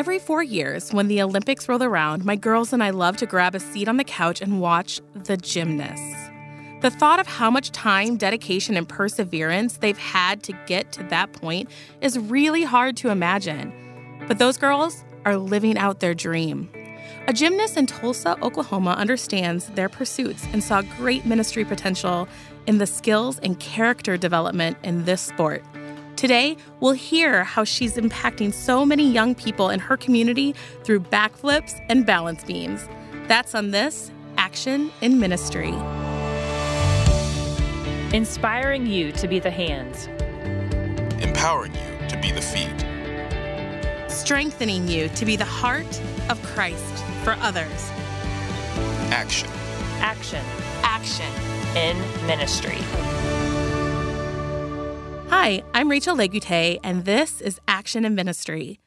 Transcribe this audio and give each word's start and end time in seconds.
Every 0.00 0.18
four 0.18 0.42
years, 0.42 0.94
when 0.94 1.08
the 1.08 1.20
Olympics 1.20 1.68
roll 1.68 1.82
around, 1.82 2.24
my 2.24 2.34
girls 2.34 2.72
and 2.72 2.82
I 2.82 2.88
love 2.88 3.18
to 3.18 3.26
grab 3.26 3.54
a 3.54 3.60
seat 3.60 3.86
on 3.86 3.98
the 3.98 4.02
couch 4.02 4.40
and 4.40 4.58
watch 4.58 4.98
the 5.12 5.36
gymnasts. 5.36 6.30
The 6.80 6.88
thought 6.88 7.20
of 7.20 7.26
how 7.26 7.50
much 7.50 7.70
time, 7.70 8.16
dedication, 8.16 8.78
and 8.78 8.88
perseverance 8.88 9.76
they've 9.76 9.98
had 9.98 10.42
to 10.44 10.54
get 10.66 10.90
to 10.92 11.02
that 11.10 11.34
point 11.34 11.68
is 12.00 12.18
really 12.18 12.62
hard 12.62 12.96
to 12.96 13.10
imagine. 13.10 13.74
But 14.26 14.38
those 14.38 14.56
girls 14.56 15.04
are 15.26 15.36
living 15.36 15.76
out 15.76 16.00
their 16.00 16.14
dream. 16.14 16.70
A 17.26 17.34
gymnast 17.34 17.76
in 17.76 17.84
Tulsa, 17.84 18.38
Oklahoma 18.40 18.92
understands 18.92 19.66
their 19.66 19.90
pursuits 19.90 20.46
and 20.54 20.64
saw 20.64 20.80
great 20.96 21.26
ministry 21.26 21.66
potential 21.66 22.26
in 22.66 22.78
the 22.78 22.86
skills 22.86 23.38
and 23.40 23.60
character 23.60 24.16
development 24.16 24.78
in 24.82 25.04
this 25.04 25.20
sport. 25.20 25.62
Today, 26.20 26.58
we'll 26.80 26.92
hear 26.92 27.44
how 27.44 27.64
she's 27.64 27.96
impacting 27.96 28.52
so 28.52 28.84
many 28.84 29.10
young 29.10 29.34
people 29.34 29.70
in 29.70 29.80
her 29.80 29.96
community 29.96 30.54
through 30.84 31.00
backflips 31.00 31.82
and 31.88 32.04
balance 32.04 32.44
beams. 32.44 32.86
That's 33.26 33.54
on 33.54 33.70
this 33.70 34.10
Action 34.36 34.92
in 35.00 35.18
Ministry. 35.18 35.72
Inspiring 38.14 38.84
you 38.84 39.12
to 39.12 39.26
be 39.26 39.38
the 39.38 39.50
hands, 39.50 40.08
empowering 41.24 41.72
you 41.72 42.08
to 42.10 42.18
be 42.20 42.30
the 42.32 42.42
feet, 42.42 42.68
strengthening 44.10 44.86
you 44.88 45.08
to 45.08 45.24
be 45.24 45.36
the 45.36 45.46
heart 45.46 46.02
of 46.28 46.38
Christ 46.42 47.02
for 47.24 47.32
others. 47.40 47.90
Action. 49.08 49.48
Action. 50.00 50.44
Action. 50.82 51.32
In 51.74 51.96
ministry. 52.26 52.76
Hi, 55.30 55.62
I'm 55.74 55.88
Rachel 55.88 56.16
Legute, 56.16 56.80
and 56.82 57.04
this 57.04 57.40
is 57.40 57.60
Action 57.68 58.04
in 58.04 58.16
Ministry. 58.16 58.80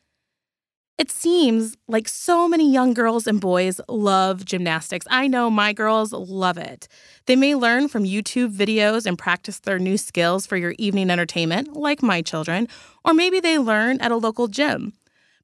It 0.97 1.09
seems 1.09 1.77
like 1.87 2.09
so 2.09 2.49
many 2.49 2.69
young 2.69 2.93
girls 2.93 3.27
and 3.27 3.39
boys 3.39 3.79
love 3.87 4.43
gymnastics. 4.43 5.05
I 5.09 5.29
know 5.29 5.49
my 5.49 5.71
girls 5.71 6.11
love 6.11 6.57
it. 6.57 6.89
They 7.27 7.37
may 7.37 7.55
learn 7.55 7.87
from 7.87 8.03
YouTube 8.03 8.53
videos 8.53 9.05
and 9.05 9.17
practice 9.17 9.61
their 9.61 9.79
new 9.79 9.97
skills 9.97 10.45
for 10.45 10.57
your 10.57 10.75
evening 10.77 11.09
entertainment, 11.09 11.77
like 11.77 12.03
my 12.03 12.21
children, 12.21 12.67
or 13.05 13.13
maybe 13.13 13.39
they 13.39 13.57
learn 13.57 14.01
at 14.01 14.11
a 14.11 14.17
local 14.17 14.49
gym. 14.49 14.91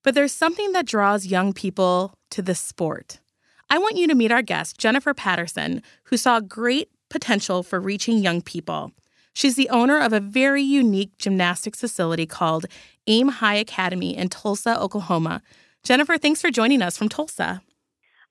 But 0.04 0.16
there's 0.16 0.34
something 0.34 0.73
that 0.73 0.86
draws 0.86 1.26
young 1.26 1.54
people 1.54 2.14
to 2.32 2.42
this 2.42 2.60
sport. 2.60 3.22
I 3.70 3.78
want 3.78 3.95
you 3.95 4.06
to 4.10 4.16
meet 4.16 4.34
our 4.34 4.42
guest, 4.42 4.78
Jennifer 4.78 5.14
Patterson, 5.14 5.82
who 6.04 6.18
saw 6.18 6.42
great 6.42 6.90
potential 7.10 7.64
for 7.64 7.80
reaching 7.80 8.18
young 8.18 8.42
people. 8.42 8.92
She's 9.40 9.56
the 9.56 9.70
owner 9.70 10.02
of 10.02 10.12
a 10.12 10.20
very 10.20 10.62
unique 10.62 11.18
gymnastics 11.18 11.80
facility 11.80 12.26
called 12.26 12.66
Aim 13.08 13.30
High 13.30 13.56
Academy 13.56 14.14
in 14.14 14.28
Tulsa, 14.28 14.78
Oklahoma. 14.78 15.42
Jennifer, 15.82 16.18
thanks 16.18 16.42
for 16.42 16.52
joining 16.52 16.82
us 16.82 16.98
from 16.98 17.08
Tulsa. 17.08 17.62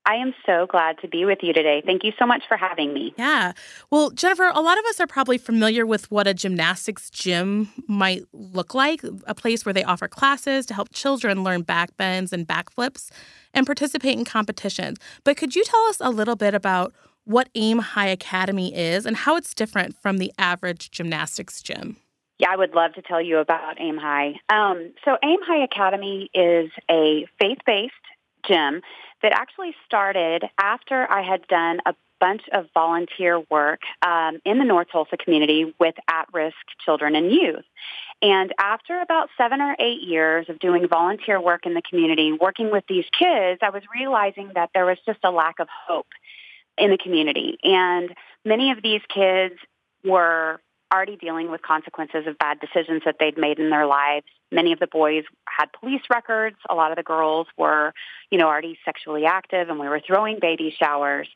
I 0.05 0.17
am 0.17 0.35
so 0.45 0.67
glad 0.67 0.99
to 0.99 1.09
be 1.09 1.25
with 1.25 1.39
you 1.41 1.55
today. 1.55 1.83
Thank 1.85 2.05
you 2.05 2.13
so 2.19 2.27
much 2.27 2.43
for 2.47 2.59
having 2.59 2.93
me. 2.93 3.15
Yeah. 3.17 3.53
Well, 3.91 4.11
Jennifer, 4.11 4.49
a 4.53 4.61
lot 4.61 4.79
of 4.79 4.85
us 4.85 5.01
are 5.01 5.07
probably 5.07 5.39
familiar 5.39 5.87
with 5.87 6.11
what 6.11 6.27
a 6.27 6.35
gymnastics 6.35 7.09
gym 7.09 7.71
might 7.89 8.25
look 8.35 8.75
like 8.75 9.01
a 9.27 9.35
place 9.35 9.65
where 9.65 9.73
they 9.73 9.85
offer 9.85 10.09
classes 10.09 10.67
to 10.67 10.75
help 10.75 10.93
children 10.93 11.43
learn 11.43 11.65
backbends 11.65 12.35
and 12.35 12.47
backflips 12.47 13.09
and 13.55 13.65
participate 13.65 14.19
in 14.19 14.27
competitions. 14.27 14.99
But 15.25 15.39
could 15.39 15.57
you 15.57 15.65
tell 15.65 15.85
us 15.85 16.03
a 16.03 16.11
little 16.11 16.37
bit 16.37 16.53
about 16.53 16.93
what 17.29 17.51
AIM 17.55 17.79
High 17.81 18.09
Academy 18.09 18.75
is 18.75 19.05
and 19.05 19.15
how 19.15 19.37
it's 19.37 19.53
different 19.53 19.95
from 20.01 20.17
the 20.17 20.33
average 20.39 20.91
gymnastics 20.91 21.61
gym. 21.61 21.99
Yeah, 22.39 22.49
I 22.51 22.57
would 22.57 22.75
love 22.75 22.95
to 22.95 23.03
tell 23.03 23.21
you 23.21 23.37
about 23.39 23.79
AIM 23.79 23.99
High. 23.99 24.41
Um, 24.49 24.93
so, 25.05 25.19
AIM 25.23 25.41
High 25.43 25.63
Academy 25.63 26.31
is 26.33 26.71
a 26.91 27.27
faith 27.39 27.59
based 27.67 27.93
gym 28.47 28.81
that 29.23 29.33
actually 29.33 29.75
started 29.85 30.45
after 30.59 31.11
I 31.11 31.23
had 31.23 31.47
done 31.49 31.81
a 31.85 31.95
bunch 32.19 32.43
of 32.53 32.67
volunteer 32.73 33.41
work 33.51 33.81
um, 34.03 34.39
in 34.45 34.59
the 34.59 34.65
North 34.65 34.89
Tulsa 34.91 35.17
community 35.17 35.75
with 35.79 35.97
at 36.09 36.29
risk 36.33 36.57
children 36.85 37.15
and 37.15 37.31
youth. 37.31 37.65
And 38.23 38.53
after 38.59 39.01
about 39.01 39.29
seven 39.37 39.61
or 39.61 39.77
eight 39.79 40.03
years 40.03 40.47
of 40.49 40.59
doing 40.59 40.89
volunteer 40.89 41.41
work 41.41 41.67
in 41.67 41.75
the 41.75 41.83
community, 41.83 42.33
working 42.33 42.71
with 42.71 42.85
these 42.89 43.05
kids, 43.17 43.61
I 43.63 43.71
was 43.71 43.83
realizing 43.95 44.53
that 44.55 44.71
there 44.75 44.87
was 44.87 44.99
just 45.05 45.21
a 45.25 45.31
lack 45.31 45.59
of 45.61 45.69
hope 45.87 46.09
in 46.79 46.91
the 46.91 46.99
community. 46.99 47.59
And 47.63 48.15
many 48.45 48.71
of 48.71 48.83
these 48.83 49.03
kids 49.13 49.55
were 50.05 50.61
already 50.93 51.17
dealing 51.17 51.51
with 51.51 51.63
consequences 51.63 52.27
of 52.27 52.39
bad 52.39 52.59
decisions 52.61 53.03
that 53.05 53.17
they'd 53.21 53.37
made 53.37 53.59
in 53.59 53.71
their 53.71 53.87
lives. 53.87 54.27
Many 54.51 54.73
of 54.73 54.79
the 54.79 54.87
boys 54.87 55.25
had 55.47 55.67
police 55.79 56.01
records. 56.09 56.57
A 56.71 56.75
lot 56.75 56.91
of 56.91 56.97
the 56.97 57.03
girls 57.03 57.47
were, 57.59 57.93
you 58.31 58.39
know, 58.39 58.47
already 58.47 58.79
sexually 58.85 59.27
active 59.27 59.69
and 59.69 59.79
we 59.79 59.89
were 59.89 60.01
throwing 60.01 60.39
baby 60.41 60.75
showers. 60.77 61.29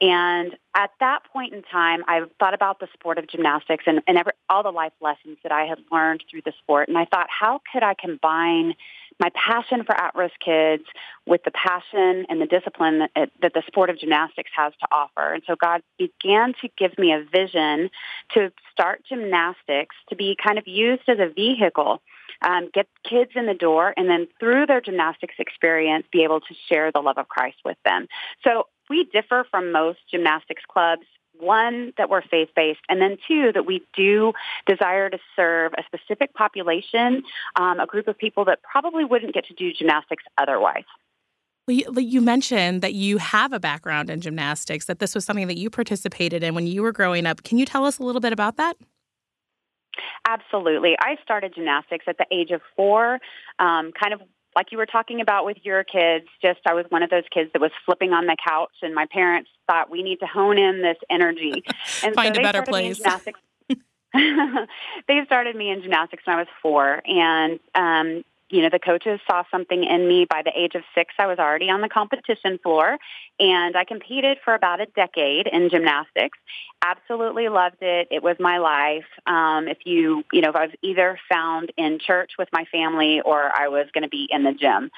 And 0.00 0.56
at 0.76 0.90
that 1.00 1.24
point 1.32 1.52
in 1.52 1.62
time, 1.62 2.04
I 2.06 2.22
thought 2.38 2.54
about 2.54 2.78
the 2.78 2.86
sport 2.92 3.18
of 3.18 3.26
gymnastics 3.26 3.84
and, 3.86 4.00
and 4.06 4.16
every, 4.16 4.32
all 4.48 4.62
the 4.62 4.70
life 4.70 4.92
lessons 5.00 5.38
that 5.42 5.50
I 5.50 5.64
had 5.64 5.78
learned 5.90 6.22
through 6.30 6.42
the 6.44 6.52
sport. 6.62 6.88
And 6.88 6.96
I 6.96 7.06
thought, 7.06 7.26
how 7.28 7.60
could 7.72 7.82
I 7.82 7.94
combine 7.94 8.74
my 9.20 9.30
passion 9.34 9.84
for 9.84 9.94
at-risk 9.94 10.34
kids 10.44 10.84
with 11.26 11.42
the 11.44 11.50
passion 11.50 12.26
and 12.28 12.40
the 12.40 12.46
discipline 12.46 13.00
that, 13.00 13.30
that 13.42 13.52
the 13.54 13.62
sport 13.66 13.90
of 13.90 13.98
gymnastics 13.98 14.50
has 14.56 14.72
to 14.80 14.88
offer. 14.90 15.34
And 15.34 15.42
so 15.46 15.54
God 15.54 15.82
began 15.98 16.54
to 16.62 16.68
give 16.76 16.98
me 16.98 17.12
a 17.12 17.22
vision 17.22 17.90
to 18.34 18.50
start 18.72 19.02
gymnastics 19.08 19.94
to 20.08 20.16
be 20.16 20.36
kind 20.42 20.58
of 20.58 20.66
used 20.66 21.02
as 21.08 21.18
a 21.20 21.28
vehicle 21.28 22.00
um, 22.42 22.70
get 22.72 22.86
kids 23.08 23.32
in 23.34 23.46
the 23.46 23.54
door, 23.54 23.92
and 23.96 24.08
then 24.08 24.26
through 24.38 24.66
their 24.66 24.80
gymnastics 24.80 25.34
experience, 25.38 26.06
be 26.10 26.24
able 26.24 26.40
to 26.40 26.54
share 26.68 26.90
the 26.90 27.00
love 27.00 27.18
of 27.18 27.28
Christ 27.28 27.58
with 27.64 27.76
them. 27.84 28.06
So 28.44 28.64
we 28.88 29.04
differ 29.04 29.44
from 29.50 29.72
most 29.72 29.98
gymnastics 30.10 30.62
clubs 30.70 31.04
one, 31.40 31.92
that 31.98 32.10
we're 32.10 32.22
faith 32.22 32.48
based, 32.54 32.80
and 32.88 33.00
then 33.00 33.16
two, 33.26 33.52
that 33.52 33.66
we 33.66 33.82
do 33.96 34.32
desire 34.66 35.10
to 35.10 35.18
serve 35.36 35.72
a 35.78 35.82
specific 35.84 36.34
population, 36.34 37.22
um, 37.56 37.80
a 37.80 37.86
group 37.86 38.08
of 38.08 38.18
people 38.18 38.44
that 38.46 38.60
probably 38.62 39.04
wouldn't 39.04 39.34
get 39.34 39.46
to 39.46 39.54
do 39.54 39.72
gymnastics 39.72 40.24
otherwise. 40.38 40.84
Well, 41.66 41.76
you, 41.76 42.00
you 42.00 42.20
mentioned 42.20 42.82
that 42.82 42.94
you 42.94 43.18
have 43.18 43.52
a 43.52 43.60
background 43.60 44.10
in 44.10 44.20
gymnastics, 44.20 44.86
that 44.86 44.98
this 44.98 45.14
was 45.14 45.24
something 45.24 45.46
that 45.46 45.58
you 45.58 45.70
participated 45.70 46.42
in 46.42 46.54
when 46.54 46.66
you 46.66 46.82
were 46.82 46.92
growing 46.92 47.26
up. 47.26 47.42
Can 47.42 47.58
you 47.58 47.66
tell 47.66 47.84
us 47.84 47.98
a 47.98 48.02
little 48.02 48.20
bit 48.20 48.32
about 48.32 48.56
that? 48.56 48.76
Absolutely. 50.26 50.96
I 51.00 51.16
started 51.22 51.54
gymnastics 51.54 52.04
at 52.08 52.18
the 52.18 52.26
age 52.30 52.50
of 52.50 52.60
four, 52.76 53.18
um, 53.58 53.92
kind 53.92 54.12
of 54.12 54.20
like 54.56 54.72
you 54.72 54.78
were 54.78 54.86
talking 54.86 55.20
about 55.20 55.44
with 55.44 55.58
your 55.62 55.84
kids, 55.84 56.26
just 56.42 56.60
I 56.66 56.74
was 56.74 56.86
one 56.88 57.02
of 57.02 57.10
those 57.10 57.24
kids 57.32 57.50
that 57.52 57.60
was 57.60 57.70
flipping 57.86 58.12
on 58.12 58.26
the 58.26 58.36
couch, 58.44 58.72
and 58.82 58.94
my 58.94 59.06
parents 59.06 59.50
thought 59.66 59.90
we 59.90 60.02
need 60.02 60.18
to 60.20 60.26
hone 60.26 60.58
in 60.58 60.82
this 60.82 60.96
energy 61.08 61.62
and 62.02 62.14
find 62.14 62.34
so 62.34 62.40
a 62.40 62.44
better 62.44 62.62
place. 62.62 63.00
they 65.06 65.24
started 65.24 65.54
me 65.54 65.70
in 65.70 65.82
gymnastics 65.82 66.26
when 66.26 66.36
I 66.36 66.40
was 66.40 66.48
four, 66.62 67.00
and 67.06 67.60
um, 67.74 68.24
you 68.50 68.62
know, 68.62 68.68
the 68.70 68.78
coaches 68.78 69.20
saw 69.26 69.44
something 69.50 69.84
in 69.84 70.08
me. 70.08 70.26
By 70.28 70.42
the 70.44 70.52
age 70.54 70.74
of 70.74 70.82
six, 70.94 71.14
I 71.18 71.26
was 71.26 71.38
already 71.38 71.70
on 71.70 71.80
the 71.80 71.88
competition 71.88 72.58
floor, 72.58 72.98
and 73.38 73.76
I 73.76 73.84
competed 73.84 74.38
for 74.44 74.54
about 74.54 74.80
a 74.80 74.86
decade 74.86 75.46
in 75.46 75.70
gymnastics. 75.70 76.38
Absolutely 76.82 77.48
loved 77.48 77.80
it. 77.80 78.08
It 78.10 78.22
was 78.22 78.36
my 78.40 78.58
life. 78.58 79.06
Um, 79.26 79.68
if 79.68 79.78
you, 79.84 80.24
you 80.32 80.40
know, 80.40 80.50
if 80.50 80.56
I 80.56 80.66
was 80.66 80.74
either 80.82 81.18
found 81.30 81.72
in 81.76 81.98
church 81.98 82.32
with 82.38 82.48
my 82.52 82.64
family 82.72 83.20
or 83.20 83.50
I 83.56 83.68
was 83.68 83.86
going 83.94 84.02
to 84.02 84.08
be 84.08 84.28
in 84.30 84.42
the 84.42 84.52
gym. 84.52 84.90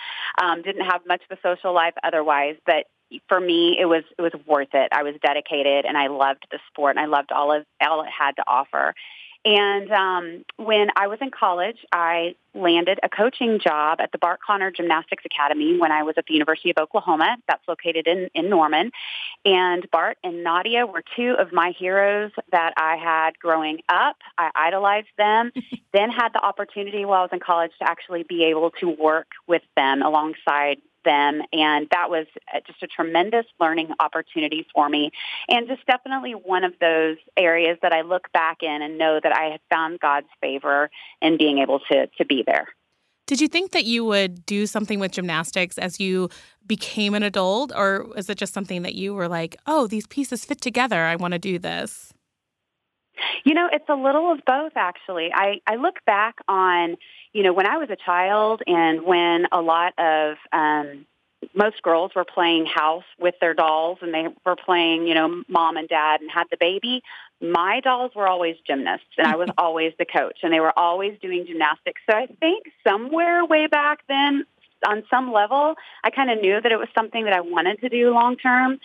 Um, 0.42 0.62
didn't 0.62 0.86
have 0.86 1.02
much 1.06 1.22
of 1.30 1.38
a 1.38 1.40
social 1.42 1.74
life 1.74 1.94
otherwise, 2.02 2.56
but 2.66 2.86
for 3.28 3.40
me, 3.40 3.76
it 3.78 3.86
was 3.86 4.04
it 4.18 4.22
was 4.22 4.32
worth 4.46 4.74
it. 4.74 4.88
I 4.92 5.02
was 5.02 5.14
dedicated, 5.22 5.84
and 5.84 5.96
I 5.96 6.06
loved 6.06 6.46
the 6.50 6.58
sport, 6.68 6.96
and 6.96 7.00
I 7.00 7.06
loved 7.06 7.32
all 7.32 7.52
of 7.52 7.64
all 7.80 8.02
it 8.02 8.08
had 8.08 8.32
to 8.36 8.44
offer. 8.46 8.94
And 9.44 9.90
um, 9.90 10.44
when 10.56 10.88
I 10.94 11.08
was 11.08 11.18
in 11.20 11.30
college, 11.30 11.78
I 11.90 12.36
landed 12.54 13.00
a 13.02 13.08
coaching 13.08 13.58
job 13.58 14.00
at 14.00 14.12
the 14.12 14.18
Bart 14.18 14.40
Conner 14.46 14.70
Gymnastics 14.70 15.24
Academy 15.24 15.78
when 15.78 15.90
I 15.90 16.04
was 16.04 16.14
at 16.16 16.26
the 16.26 16.34
University 16.34 16.70
of 16.70 16.76
Oklahoma. 16.78 17.36
That's 17.48 17.66
located 17.66 18.06
in, 18.06 18.28
in 18.34 18.48
Norman. 18.48 18.92
And 19.44 19.90
Bart 19.90 20.18
and 20.22 20.44
Nadia 20.44 20.86
were 20.86 21.02
two 21.16 21.34
of 21.38 21.52
my 21.52 21.74
heroes 21.76 22.30
that 22.52 22.74
I 22.76 22.96
had 22.96 23.38
growing 23.38 23.80
up. 23.88 24.16
I 24.38 24.50
idolized 24.54 25.08
them, 25.18 25.50
then 25.92 26.10
had 26.10 26.28
the 26.32 26.40
opportunity 26.40 27.04
while 27.04 27.20
I 27.20 27.22
was 27.22 27.30
in 27.32 27.40
college 27.40 27.72
to 27.80 27.90
actually 27.90 28.22
be 28.22 28.44
able 28.44 28.70
to 28.80 28.90
work 28.90 29.28
with 29.48 29.62
them 29.76 30.02
alongside 30.02 30.78
them. 31.04 31.42
And 31.52 31.88
that 31.90 32.10
was 32.10 32.26
uh, 32.54 32.60
just 32.66 32.82
a 32.82 32.86
tremendous 32.86 33.46
learning 33.60 33.90
opportunity 34.00 34.66
for 34.74 34.88
me. 34.88 35.10
And 35.48 35.68
just 35.68 35.86
definitely 35.86 36.32
one 36.32 36.64
of 36.64 36.72
those 36.80 37.16
areas 37.36 37.78
that 37.82 37.92
I 37.92 38.02
look 38.02 38.30
back 38.32 38.62
in 38.62 38.82
and 38.82 38.98
know 38.98 39.20
that 39.22 39.34
I 39.36 39.50
had 39.50 39.60
found 39.70 40.00
God's 40.00 40.28
favor 40.40 40.90
in 41.20 41.36
being 41.38 41.58
able 41.58 41.80
to, 41.90 42.06
to 42.18 42.24
be 42.24 42.42
there. 42.46 42.68
Did 43.26 43.40
you 43.40 43.48
think 43.48 43.70
that 43.70 43.84
you 43.84 44.04
would 44.04 44.44
do 44.44 44.66
something 44.66 44.98
with 44.98 45.12
gymnastics 45.12 45.78
as 45.78 46.00
you 46.00 46.28
became 46.66 47.14
an 47.14 47.22
adult? 47.22 47.72
Or 47.74 48.08
is 48.16 48.28
it 48.28 48.36
just 48.36 48.52
something 48.52 48.82
that 48.82 48.94
you 48.94 49.14
were 49.14 49.28
like, 49.28 49.56
oh, 49.66 49.86
these 49.86 50.06
pieces 50.06 50.44
fit 50.44 50.60
together? 50.60 51.02
I 51.02 51.16
want 51.16 51.32
to 51.32 51.38
do 51.38 51.58
this? 51.58 52.12
You 53.52 53.56
know, 53.56 53.68
it's 53.70 53.90
a 53.90 53.94
little 53.94 54.32
of 54.32 54.40
both, 54.46 54.72
actually. 54.76 55.30
I, 55.30 55.60
I 55.66 55.76
look 55.76 55.96
back 56.06 56.36
on, 56.48 56.96
you 57.34 57.42
know, 57.42 57.52
when 57.52 57.66
I 57.66 57.76
was 57.76 57.90
a 57.90 57.96
child 57.96 58.62
and 58.66 59.02
when 59.02 59.44
a 59.52 59.60
lot 59.60 59.92
of 59.98 60.38
um, 60.54 61.04
most 61.54 61.82
girls 61.82 62.12
were 62.16 62.24
playing 62.24 62.64
house 62.64 63.04
with 63.20 63.34
their 63.42 63.52
dolls 63.52 63.98
and 64.00 64.14
they 64.14 64.28
were 64.46 64.56
playing, 64.56 65.06
you 65.06 65.12
know, 65.12 65.42
mom 65.48 65.76
and 65.76 65.86
dad 65.86 66.22
and 66.22 66.30
had 66.30 66.44
the 66.50 66.56
baby. 66.58 67.02
My 67.42 67.80
dolls 67.80 68.12
were 68.16 68.26
always 68.26 68.56
gymnasts 68.66 69.04
and 69.18 69.26
I 69.26 69.36
was 69.36 69.50
always 69.58 69.92
the 69.98 70.06
coach 70.06 70.38
and 70.42 70.50
they 70.50 70.60
were 70.60 70.72
always 70.74 71.18
doing 71.20 71.44
gymnastics. 71.46 72.00
So 72.10 72.16
I 72.16 72.28
think 72.40 72.64
somewhere 72.82 73.44
way 73.44 73.66
back 73.66 73.98
then, 74.08 74.46
on 74.88 75.04
some 75.10 75.30
level, 75.30 75.74
I 76.02 76.10
kind 76.10 76.30
of 76.30 76.40
knew 76.40 76.60
that 76.60 76.72
it 76.72 76.78
was 76.78 76.88
something 76.94 77.24
that 77.24 77.34
I 77.34 77.40
wanted 77.40 77.80
to 77.82 77.88
do 77.88 78.12
long 78.12 78.36
term. 78.36 78.78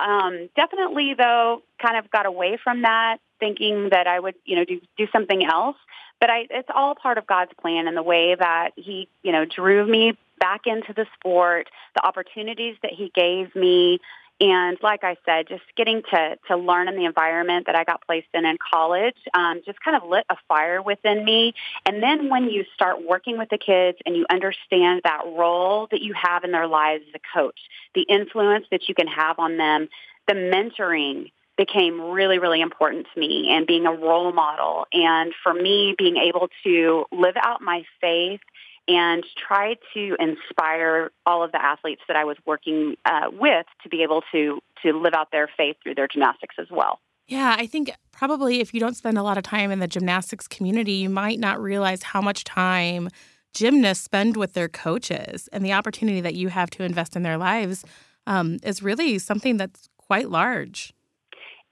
Um, 0.00 0.48
definitely, 0.56 1.14
though, 1.14 1.62
kind 1.80 1.96
of 1.96 2.10
got 2.10 2.26
away 2.26 2.58
from 2.62 2.82
that, 2.82 3.18
thinking 3.40 3.90
that 3.90 4.06
I 4.06 4.18
would, 4.18 4.34
you 4.44 4.56
know, 4.56 4.64
do 4.64 4.80
do 4.96 5.06
something 5.12 5.44
else. 5.44 5.76
But 6.20 6.30
I, 6.30 6.46
it's 6.50 6.68
all 6.74 6.94
part 6.94 7.18
of 7.18 7.26
God's 7.26 7.50
plan 7.60 7.88
and 7.88 7.96
the 7.96 8.02
way 8.02 8.34
that 8.34 8.70
He, 8.76 9.08
you 9.22 9.32
know, 9.32 9.44
drew 9.44 9.86
me 9.86 10.16
back 10.38 10.62
into 10.66 10.92
the 10.92 11.06
sport, 11.14 11.68
the 11.94 12.06
opportunities 12.06 12.76
that 12.82 12.92
He 12.92 13.10
gave 13.14 13.54
me, 13.54 14.00
and 14.42 14.76
like 14.82 15.04
I 15.04 15.16
said, 15.24 15.46
just 15.46 15.62
getting 15.76 16.02
to, 16.10 16.36
to 16.48 16.56
learn 16.56 16.88
in 16.88 16.96
the 16.96 17.04
environment 17.04 17.66
that 17.66 17.76
I 17.76 17.84
got 17.84 18.04
placed 18.04 18.26
in 18.34 18.44
in 18.44 18.58
college 18.58 19.14
um, 19.34 19.60
just 19.64 19.80
kind 19.80 19.96
of 19.96 20.08
lit 20.08 20.24
a 20.28 20.36
fire 20.48 20.82
within 20.82 21.24
me. 21.24 21.54
And 21.86 22.02
then 22.02 22.28
when 22.28 22.50
you 22.50 22.64
start 22.74 23.06
working 23.06 23.38
with 23.38 23.50
the 23.50 23.58
kids 23.58 23.98
and 24.04 24.16
you 24.16 24.26
understand 24.28 25.02
that 25.04 25.20
role 25.24 25.86
that 25.92 26.02
you 26.02 26.12
have 26.20 26.42
in 26.42 26.50
their 26.50 26.66
lives 26.66 27.04
as 27.08 27.20
a 27.20 27.38
coach, 27.38 27.60
the 27.94 28.02
influence 28.02 28.66
that 28.72 28.88
you 28.88 28.96
can 28.96 29.06
have 29.06 29.38
on 29.38 29.58
them, 29.58 29.88
the 30.26 30.34
mentoring 30.34 31.30
became 31.56 32.00
really, 32.00 32.40
really 32.40 32.60
important 32.60 33.06
to 33.14 33.20
me 33.20 33.48
and 33.52 33.64
being 33.64 33.86
a 33.86 33.92
role 33.92 34.32
model. 34.32 34.86
And 34.92 35.32
for 35.44 35.54
me, 35.54 35.94
being 35.96 36.16
able 36.16 36.48
to 36.64 37.04
live 37.12 37.36
out 37.40 37.60
my 37.60 37.84
faith 38.00 38.40
and 38.88 39.24
try 39.36 39.76
to 39.94 40.16
inspire 40.18 41.10
all 41.24 41.44
of 41.44 41.52
the 41.52 41.62
athletes 41.62 42.02
that 42.08 42.16
I 42.16 42.24
was 42.24 42.36
working 42.44 42.96
uh, 43.04 43.30
with 43.32 43.66
to 43.82 43.88
be 43.88 44.02
able 44.02 44.22
to 44.32 44.60
to 44.82 44.92
live 44.92 45.14
out 45.14 45.30
their 45.30 45.48
faith 45.56 45.76
through 45.82 45.94
their 45.94 46.08
gymnastics 46.08 46.56
as 46.58 46.66
well. 46.70 46.98
Yeah, 47.28 47.54
I 47.56 47.66
think 47.66 47.92
probably 48.10 48.60
if 48.60 48.74
you 48.74 48.80
don't 48.80 48.96
spend 48.96 49.16
a 49.16 49.22
lot 49.22 49.38
of 49.38 49.44
time 49.44 49.70
in 49.70 49.78
the 49.78 49.86
gymnastics 49.86 50.48
community, 50.48 50.92
you 50.92 51.08
might 51.08 51.38
not 51.38 51.60
realize 51.60 52.02
how 52.02 52.20
much 52.20 52.44
time 52.44 53.08
gymnasts 53.54 54.04
spend 54.04 54.36
with 54.36 54.54
their 54.54 54.68
coaches 54.68 55.48
and 55.52 55.64
the 55.64 55.72
opportunity 55.72 56.20
that 56.20 56.34
you 56.34 56.48
have 56.48 56.70
to 56.70 56.82
invest 56.82 57.14
in 57.14 57.22
their 57.22 57.38
lives 57.38 57.84
um, 58.26 58.58
is 58.62 58.82
really 58.82 59.18
something 59.18 59.56
that's 59.56 59.88
quite 59.98 60.30
large. 60.30 60.92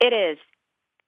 It 0.00 0.12
is 0.12 0.38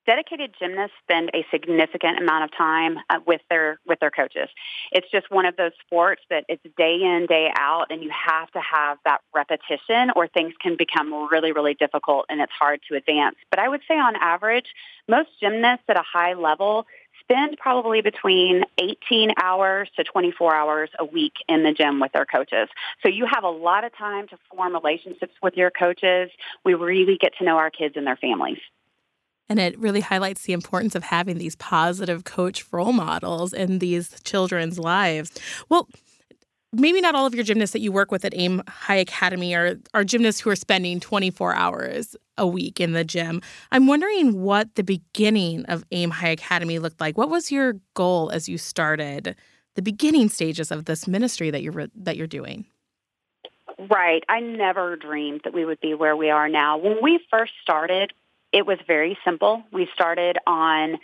dedicated 0.06 0.54
gymnasts 0.58 0.96
spend 1.02 1.30
a 1.34 1.44
significant 1.50 2.18
amount 2.18 2.44
of 2.44 2.56
time 2.56 2.98
uh, 3.10 3.18
with 3.26 3.40
their 3.48 3.78
with 3.86 4.00
their 4.00 4.10
coaches. 4.10 4.48
It's 4.90 5.10
just 5.10 5.30
one 5.30 5.46
of 5.46 5.56
those 5.56 5.72
sports 5.84 6.22
that 6.30 6.44
it's 6.48 6.62
day 6.76 7.00
in 7.02 7.26
day 7.28 7.50
out, 7.56 7.86
and 7.90 8.02
you 8.02 8.10
have 8.10 8.50
to 8.52 8.60
have 8.60 8.98
that 9.04 9.20
repetition, 9.34 10.10
or 10.16 10.28
things 10.28 10.54
can 10.60 10.76
become 10.76 11.28
really 11.30 11.52
really 11.52 11.74
difficult, 11.74 12.26
and 12.28 12.40
it's 12.40 12.52
hard 12.58 12.80
to 12.88 12.96
advance. 12.96 13.36
But 13.50 13.58
I 13.58 13.68
would 13.68 13.82
say 13.88 13.94
on 13.94 14.16
average, 14.16 14.66
most 15.08 15.28
gymnasts 15.40 15.84
at 15.88 15.96
a 15.96 16.02
high 16.02 16.34
level 16.34 16.86
spend 17.20 17.56
probably 17.58 18.00
between 18.00 18.64
18 18.78 19.32
hours 19.40 19.88
to 19.96 20.04
24 20.04 20.54
hours 20.54 20.90
a 20.98 21.04
week 21.04 21.34
in 21.48 21.62
the 21.62 21.72
gym 21.72 22.00
with 22.00 22.12
their 22.12 22.24
coaches. 22.24 22.68
So 23.02 23.08
you 23.08 23.26
have 23.30 23.44
a 23.44 23.50
lot 23.50 23.84
of 23.84 23.96
time 23.96 24.28
to 24.28 24.38
form 24.50 24.72
relationships 24.72 25.34
with 25.42 25.56
your 25.56 25.70
coaches. 25.70 26.30
We 26.64 26.74
really 26.74 27.18
get 27.20 27.34
to 27.38 27.44
know 27.44 27.58
our 27.58 27.70
kids 27.70 27.94
and 27.96 28.06
their 28.06 28.16
families. 28.16 28.58
And 29.52 29.60
it 29.60 29.78
really 29.78 30.00
highlights 30.00 30.44
the 30.44 30.54
importance 30.54 30.94
of 30.94 31.02
having 31.02 31.36
these 31.36 31.56
positive 31.56 32.24
coach 32.24 32.64
role 32.72 32.94
models 32.94 33.52
in 33.52 33.80
these 33.80 34.18
children's 34.24 34.78
lives. 34.78 35.38
Well, 35.68 35.90
maybe 36.72 37.02
not 37.02 37.14
all 37.14 37.26
of 37.26 37.34
your 37.34 37.44
gymnasts 37.44 37.74
that 37.74 37.80
you 37.80 37.92
work 37.92 38.10
with 38.10 38.24
at 38.24 38.32
AIM 38.34 38.62
High 38.66 38.96
Academy 38.96 39.54
are, 39.54 39.76
are 39.92 40.04
gymnasts 40.04 40.40
who 40.40 40.48
are 40.48 40.56
spending 40.56 41.00
24 41.00 41.54
hours 41.54 42.16
a 42.38 42.46
week 42.46 42.80
in 42.80 42.92
the 42.92 43.04
gym. 43.04 43.42
I'm 43.72 43.86
wondering 43.86 44.40
what 44.40 44.74
the 44.74 44.82
beginning 44.82 45.66
of 45.66 45.84
AIM 45.92 46.08
High 46.08 46.30
Academy 46.30 46.78
looked 46.78 46.98
like. 46.98 47.18
What 47.18 47.28
was 47.28 47.52
your 47.52 47.74
goal 47.92 48.30
as 48.30 48.48
you 48.48 48.56
started 48.56 49.36
the 49.74 49.82
beginning 49.82 50.30
stages 50.30 50.70
of 50.70 50.86
this 50.86 51.06
ministry 51.06 51.50
that 51.50 51.62
you're 51.62 51.88
that 51.94 52.16
you're 52.16 52.26
doing? 52.26 52.64
Right. 53.90 54.24
I 54.30 54.40
never 54.40 54.96
dreamed 54.96 55.42
that 55.44 55.52
we 55.52 55.66
would 55.66 55.80
be 55.80 55.92
where 55.92 56.16
we 56.16 56.30
are 56.30 56.48
now. 56.48 56.78
When 56.78 57.02
we 57.02 57.20
first 57.30 57.52
started, 57.60 58.14
it 58.52 58.66
was 58.66 58.78
very 58.86 59.18
simple. 59.24 59.62
We 59.72 59.88
started 59.94 60.38
on 60.46 60.98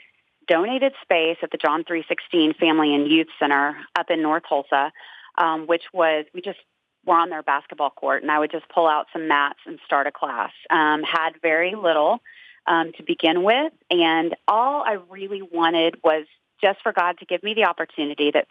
donated 0.46 0.92
space 1.02 1.36
at 1.42 1.50
the 1.50 1.58
John 1.58 1.84
316 1.84 2.54
Family 2.54 2.94
and 2.94 3.10
Youth 3.10 3.28
Center 3.38 3.76
up 3.98 4.10
in 4.10 4.22
North 4.22 4.44
Tulsa, 4.48 4.92
um, 5.36 5.66
which 5.66 5.84
was, 5.92 6.24
we 6.34 6.40
just 6.40 6.58
were 7.04 7.16
on 7.16 7.30
their 7.30 7.42
basketball 7.42 7.90
court, 7.90 8.22
and 8.22 8.30
I 8.30 8.38
would 8.38 8.50
just 8.50 8.68
pull 8.68 8.86
out 8.86 9.06
some 9.12 9.28
mats 9.28 9.60
and 9.66 9.78
start 9.84 10.06
a 10.06 10.12
class. 10.12 10.50
Um, 10.70 11.02
had 11.02 11.32
very 11.40 11.74
little 11.74 12.20
um, 12.66 12.92
to 12.96 13.02
begin 13.02 13.42
with, 13.42 13.72
and 13.90 14.34
all 14.46 14.82
I 14.82 14.98
really 15.08 15.42
wanted 15.42 15.96
was 16.02 16.26
just 16.62 16.80
for 16.82 16.92
God 16.92 17.18
to 17.18 17.26
give 17.26 17.42
me 17.42 17.54
the 17.54 17.64
opportunity 17.64 18.30
that 18.32 18.46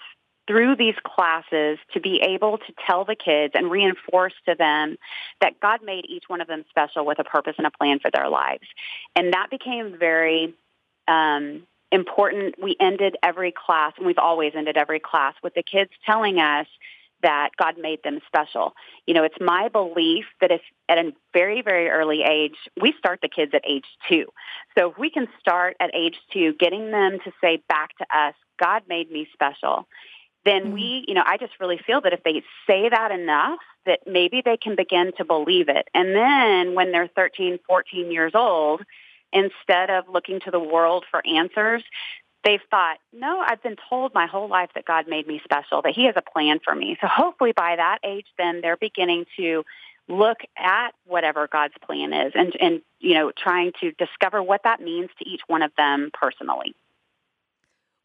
through 0.47 0.75
these 0.75 0.95
classes 1.03 1.77
to 1.93 1.99
be 1.99 2.21
able 2.21 2.57
to 2.57 2.73
tell 2.85 3.05
the 3.05 3.15
kids 3.15 3.53
and 3.55 3.69
reinforce 3.69 4.33
to 4.47 4.55
them 4.55 4.97
that 5.41 5.59
God 5.59 5.81
made 5.83 6.05
each 6.07 6.23
one 6.27 6.41
of 6.41 6.47
them 6.47 6.63
special 6.69 7.05
with 7.05 7.19
a 7.19 7.23
purpose 7.23 7.55
and 7.57 7.67
a 7.67 7.71
plan 7.71 7.99
for 7.99 8.09
their 8.11 8.29
lives. 8.29 8.67
And 9.15 9.33
that 9.33 9.49
became 9.49 9.97
very 9.99 10.55
um, 11.07 11.63
important. 11.91 12.55
We 12.61 12.75
ended 12.79 13.17
every 13.21 13.51
class, 13.51 13.93
and 13.97 14.05
we've 14.05 14.17
always 14.17 14.53
ended 14.55 14.77
every 14.77 14.99
class 14.99 15.33
with 15.43 15.53
the 15.53 15.63
kids 15.63 15.91
telling 16.05 16.39
us 16.39 16.67
that 17.23 17.49
God 17.57 17.75
made 17.79 18.03
them 18.03 18.19
special. 18.27 18.73
You 19.07 19.15
know, 19.15 19.23
it's 19.23 19.39
my 19.39 19.69
belief 19.69 20.25
that 20.39 20.51
if 20.51 20.61
at 20.87 20.99
a 20.99 21.13
very, 21.33 21.61
very 21.61 21.89
early 21.89 22.21
age, 22.21 22.55
we 22.79 22.93
start 22.97 23.19
the 23.21 23.29
kids 23.29 23.53
at 23.55 23.63
age 23.67 23.85
two. 24.07 24.25
So 24.77 24.91
if 24.91 24.97
we 24.97 25.09
can 25.09 25.27
start 25.39 25.75
at 25.79 25.89
age 25.95 26.17
two, 26.31 26.53
getting 26.59 26.91
them 26.91 27.17
to 27.23 27.31
say 27.41 27.61
back 27.67 27.97
to 27.97 28.05
us, 28.15 28.35
God 28.59 28.83
made 28.87 29.11
me 29.11 29.27
special, 29.33 29.87
then 30.47 30.63
mm-hmm. 30.63 30.73
we, 30.73 31.05
you 31.07 31.13
know, 31.13 31.23
I 31.25 31.37
just 31.37 31.53
really 31.59 31.79
feel 31.85 32.01
that 32.01 32.13
if 32.13 32.23
they 32.23 32.43
say 32.65 32.89
that 32.89 33.11
enough, 33.11 33.59
that 33.85 34.01
maybe 34.05 34.41
they 34.43 34.57
can 34.57 34.75
begin 34.75 35.11
to 35.17 35.25
believe 35.25 35.69
it. 35.69 35.87
And 35.93 36.15
then 36.15 36.75
when 36.75 36.91
they're 36.91 37.07
13, 37.07 37.59
14 37.67 38.11
years 38.11 38.33
old, 38.35 38.81
instead 39.33 39.89
of 39.89 40.05
looking 40.09 40.39
to 40.41 40.51
the 40.51 40.59
world 40.59 41.05
for 41.09 41.21
answers, 41.25 41.83
they've 42.43 42.61
thought, 42.69 42.97
no, 43.11 43.39
I've 43.39 43.61
been 43.61 43.75
told 43.89 44.13
my 44.13 44.27
whole 44.27 44.47
life 44.47 44.69
that 44.75 44.85
God 44.85 45.07
made 45.07 45.27
me 45.27 45.41
special, 45.43 45.81
that 45.81 45.93
he 45.93 46.05
has 46.05 46.15
a 46.15 46.21
plan 46.21 46.59
for 46.63 46.73
me. 46.73 46.97
So 47.01 47.07
hopefully 47.07 47.51
by 47.51 47.75
that 47.75 47.99
age, 48.03 48.27
then 48.37 48.61
they're 48.61 48.77
beginning 48.77 49.25
to 49.37 49.63
look 50.07 50.37
at 50.57 50.91
whatever 51.05 51.47
God's 51.47 51.73
plan 51.85 52.13
is 52.13 52.31
and, 52.35 52.55
and, 52.61 52.81
you 52.99 53.13
know, 53.13 53.31
trying 53.31 53.73
to 53.81 53.91
discover 53.91 54.41
what 54.41 54.61
that 54.63 54.81
means 54.81 55.09
to 55.19 55.27
each 55.27 55.41
one 55.47 55.61
of 55.61 55.71
them 55.77 56.11
personally. 56.13 56.75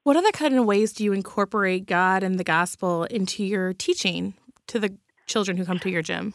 What 0.05 0.17
other 0.17 0.33
kind 0.33 0.55
of 0.57 0.65
ways 0.65 0.93
do 0.93 1.05
you 1.05 1.13
incorporate 1.13 1.87
God 1.87 2.25
and 2.25 2.39
the 2.39 2.45
gospel 2.45 3.05
into 3.05 3.45
your 3.45 3.73
teaching 3.73 4.35
to 4.67 4.81
the 4.81 4.97
children 5.27 5.57
who 5.57 5.65
come 5.65 5.79
to 5.79 5.91
your 5.91 6.03
gym? 6.03 6.35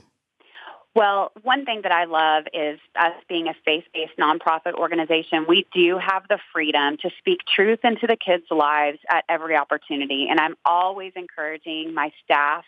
Well, 0.96 1.32
one 1.44 1.66
thing 1.66 1.82
that 1.84 1.92
I 1.92 2.06
love 2.06 2.46
is 2.54 2.80
us 2.96 3.14
being 3.28 3.48
a 3.48 3.54
faith-based 3.66 4.18
nonprofit 4.18 4.74
organization. 4.74 5.46
We 5.48 5.68
do 5.74 5.98
have 5.98 6.24
the 6.30 6.40
freedom 6.54 6.98
to 7.02 7.10
speak 7.20 7.42
truth 7.46 7.80
into 7.84 8.08
the 8.08 8.16
kids' 8.16 8.46
lives 8.50 9.00
at 9.10 9.26
every 9.28 9.56
opportunity. 9.56 10.28
And 10.30 10.40
I'm 10.40 10.56
always 10.64 11.12
encouraging 11.16 11.94
my 11.94 12.12
staff 12.24 12.64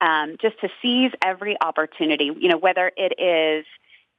um, 0.00 0.36
just 0.42 0.60
to 0.60 0.68
seize 0.82 1.12
every 1.24 1.56
opportunity, 1.60 2.32
you 2.36 2.48
know, 2.48 2.58
whether 2.58 2.90
it 2.96 3.14
is– 3.18 3.64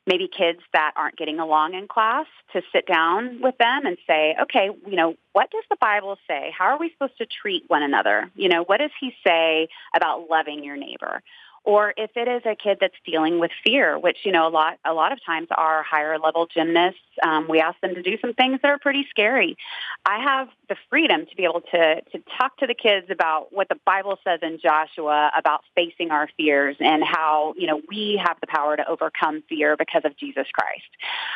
maybe 0.07 0.27
kids 0.27 0.59
that 0.73 0.93
aren't 0.95 1.17
getting 1.17 1.39
along 1.39 1.73
in 1.73 1.87
class 1.87 2.25
to 2.53 2.61
sit 2.71 2.85
down 2.85 3.41
with 3.41 3.57
them 3.57 3.85
and 3.85 3.97
say, 4.07 4.35
okay, 4.43 4.69
you 4.87 4.95
know, 4.95 5.15
what 5.33 5.49
does 5.51 5.63
the 5.69 5.77
Bible 5.79 6.17
say? 6.27 6.53
How 6.57 6.65
are 6.65 6.79
we 6.79 6.91
supposed 6.91 7.17
to 7.17 7.25
treat 7.25 7.63
one 7.67 7.83
another? 7.83 8.29
You 8.35 8.49
know, 8.49 8.63
what 8.63 8.77
does 8.77 8.91
he 8.99 9.13
say 9.25 9.67
about 9.95 10.29
loving 10.29 10.63
your 10.63 10.77
neighbor? 10.77 11.21
Or 11.65 11.93
if 11.97 12.11
it 12.15 12.27
is 12.27 12.43
a 12.45 12.55
kid 12.55 12.77
that's 12.79 12.95
dealing 13.05 13.39
with 13.39 13.51
fear, 13.63 13.97
which 13.97 14.19
you 14.23 14.31
know 14.31 14.47
a 14.47 14.49
lot 14.49 14.77
a 14.85 14.93
lot 14.93 15.11
of 15.11 15.19
times 15.25 15.47
our 15.51 15.83
higher 15.83 16.17
level 16.19 16.47
gymnasts, 16.47 16.99
um, 17.23 17.47
we 17.49 17.59
ask 17.59 17.79
them 17.81 17.95
to 17.95 18.01
do 18.01 18.17
some 18.21 18.33
things 18.33 18.59
that 18.61 18.69
are 18.69 18.79
pretty 18.79 19.05
scary. 19.09 19.57
I 20.05 20.19
have 20.23 20.47
the 20.69 20.75
freedom 20.89 21.25
to 21.25 21.35
be 21.35 21.43
able 21.43 21.61
to 21.61 22.01
to 22.01 22.23
talk 22.37 22.57
to 22.57 22.67
the 22.67 22.75
kids 22.75 23.07
about 23.09 23.51
what 23.51 23.67
the 23.67 23.77
Bible 23.85 24.19
says 24.23 24.39
in 24.41 24.59
Joshua 24.59 25.31
about 25.35 25.61
facing 25.75 26.11
our 26.11 26.29
fears 26.37 26.77
and 26.79 27.03
how 27.03 27.53
you 27.57 27.67
know 27.67 27.81
we 27.89 28.21
have 28.23 28.37
the 28.39 28.47
power 28.47 28.77
to 28.77 28.87
overcome 28.87 29.43
fear 29.49 29.75
because 29.75 30.03
of 30.05 30.15
Jesus 30.17 30.47
Christ. 30.53 30.83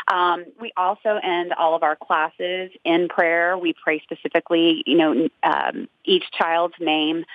Um, 0.07 0.45
we 0.61 0.71
also 0.77 1.19
end 1.21 1.53
all 1.53 1.75
of 1.75 1.83
our 1.83 1.95
classes 1.95 2.71
in 2.85 3.07
prayer. 3.09 3.57
We 3.57 3.73
pray 3.73 3.99
specifically, 4.01 4.83
you 4.85 4.97
know, 4.97 5.29
um, 5.43 5.89
each 6.05 6.25
child's 6.31 6.75
name 6.79 7.25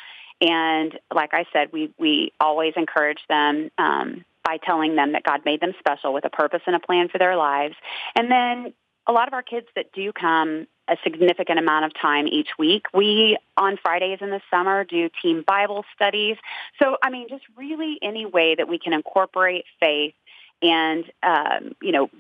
and 0.45 0.99
like 1.13 1.33
I 1.33 1.47
said, 1.53 1.73
we, 1.73 1.91
we 1.99 2.33
always 2.39 2.75
encourage 2.77 3.21
them 3.29 3.71
um, 3.79 4.25
by 4.45 4.59
telling 4.59 4.95
them 4.95 5.13
that 5.13 5.23
God 5.23 5.41
made 5.45 5.61
them 5.61 5.73
special 5.79 6.13
with 6.13 6.27
a 6.27 6.31
purpose 6.31 6.61
and 6.67 6.77
a 6.77 6.81
plan 6.81 7.09
for 7.09 7.19
their 7.19 7.35
lives. 7.35 7.75
And 8.15 8.31
then 8.31 8.75
a 9.07 9.13
lot 9.13 9.27
of 9.27 9.35
our 9.35 9.43
kids 9.43 9.67
that 9.75 9.93
do 9.93 10.13
come 10.13 10.67
a 10.87 10.97
significant 11.03 11.59
amount 11.59 11.87
of 11.87 11.93
time 11.95 12.27
each 12.27 12.51
week. 12.59 12.85
We, 12.93 13.39
on 13.57 13.79
Fridays 13.79 14.19
in 14.21 14.29
the 14.29 14.43
summer, 14.51 14.85
do 14.85 15.09
team 15.23 15.45
Bible 15.47 15.85
studies. 15.95 16.37
So, 16.79 16.99
I 17.03 17.09
mean, 17.09 17.29
just 17.31 17.45
really 17.57 17.99
any 18.03 18.27
way 18.27 18.55
that 18.55 18.69
we 18.69 18.79
can 18.79 18.93
incorporate 18.93 19.65
faith 19.81 20.15
and, 20.61 21.05
um, 21.23 21.75
you 21.81 21.93
know, 21.93 22.11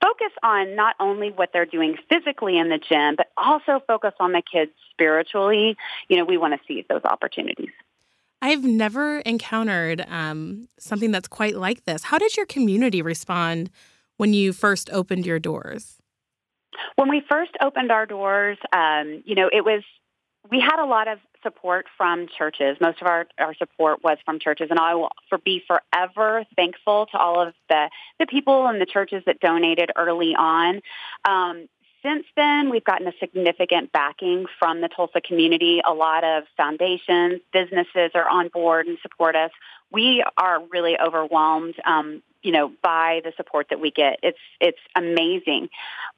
focus 0.00 0.32
on 0.42 0.76
not 0.76 0.96
only 1.00 1.30
what 1.30 1.50
they're 1.52 1.66
doing 1.66 1.96
physically 2.08 2.58
in 2.58 2.68
the 2.68 2.78
gym, 2.78 3.16
but 3.16 3.28
also 3.36 3.82
focus 3.86 4.14
on 4.20 4.32
the 4.32 4.42
kids 4.42 4.72
spiritually. 4.90 5.76
You 6.08 6.16
know, 6.16 6.24
we 6.24 6.36
want 6.36 6.54
to 6.54 6.60
seize 6.66 6.84
those 6.88 7.04
opportunities. 7.04 7.70
I've 8.40 8.64
never 8.64 9.18
encountered 9.20 10.04
um, 10.08 10.68
something 10.78 11.10
that's 11.10 11.28
quite 11.28 11.56
like 11.56 11.84
this. 11.84 12.04
How 12.04 12.18
did 12.18 12.36
your 12.36 12.46
community 12.46 13.02
respond 13.02 13.70
when 14.16 14.32
you 14.32 14.52
first 14.52 14.90
opened 14.90 15.26
your 15.26 15.40
doors? 15.40 15.96
When 16.94 17.08
we 17.08 17.22
first 17.28 17.52
opened 17.60 17.90
our 17.90 18.06
doors, 18.06 18.58
um, 18.72 19.22
you 19.24 19.34
know, 19.34 19.50
it 19.52 19.64
was 19.64 19.82
we 20.50 20.60
had 20.60 20.82
a 20.82 20.86
lot 20.86 21.08
of 21.08 21.18
support 21.42 21.86
from 21.96 22.26
churches. 22.26 22.76
Most 22.80 23.00
of 23.00 23.06
our, 23.06 23.26
our 23.38 23.54
support 23.54 24.02
was 24.02 24.18
from 24.24 24.38
churches, 24.38 24.68
and 24.70 24.78
I 24.78 24.94
will 24.94 25.10
for 25.28 25.38
be 25.38 25.62
forever 25.66 26.44
thankful 26.56 27.06
to 27.06 27.18
all 27.18 27.40
of 27.40 27.54
the 27.68 27.90
the 28.18 28.26
people 28.26 28.66
and 28.66 28.80
the 28.80 28.86
churches 28.86 29.22
that 29.26 29.40
donated 29.40 29.90
early 29.96 30.34
on. 30.34 30.80
Um, 31.24 31.68
since 32.02 32.24
then, 32.36 32.70
we've 32.70 32.84
gotten 32.84 33.08
a 33.08 33.12
significant 33.18 33.90
backing 33.90 34.46
from 34.58 34.80
the 34.80 34.88
Tulsa 34.88 35.20
community. 35.20 35.80
A 35.84 35.92
lot 35.92 36.22
of 36.22 36.44
foundations, 36.56 37.40
businesses 37.52 38.12
are 38.14 38.28
on 38.28 38.48
board 38.48 38.86
and 38.86 38.98
support 39.02 39.34
us. 39.34 39.50
We 39.90 40.22
are 40.36 40.62
really 40.70 40.96
overwhelmed 40.98 41.74
um, 41.84 42.22
you 42.42 42.52
know, 42.52 42.72
by 42.82 43.20
the 43.24 43.32
support 43.36 43.66
that 43.70 43.80
we 43.80 43.90
get. 43.90 44.20
It's 44.22 44.38
it's 44.60 44.78
amazing. 44.94 45.70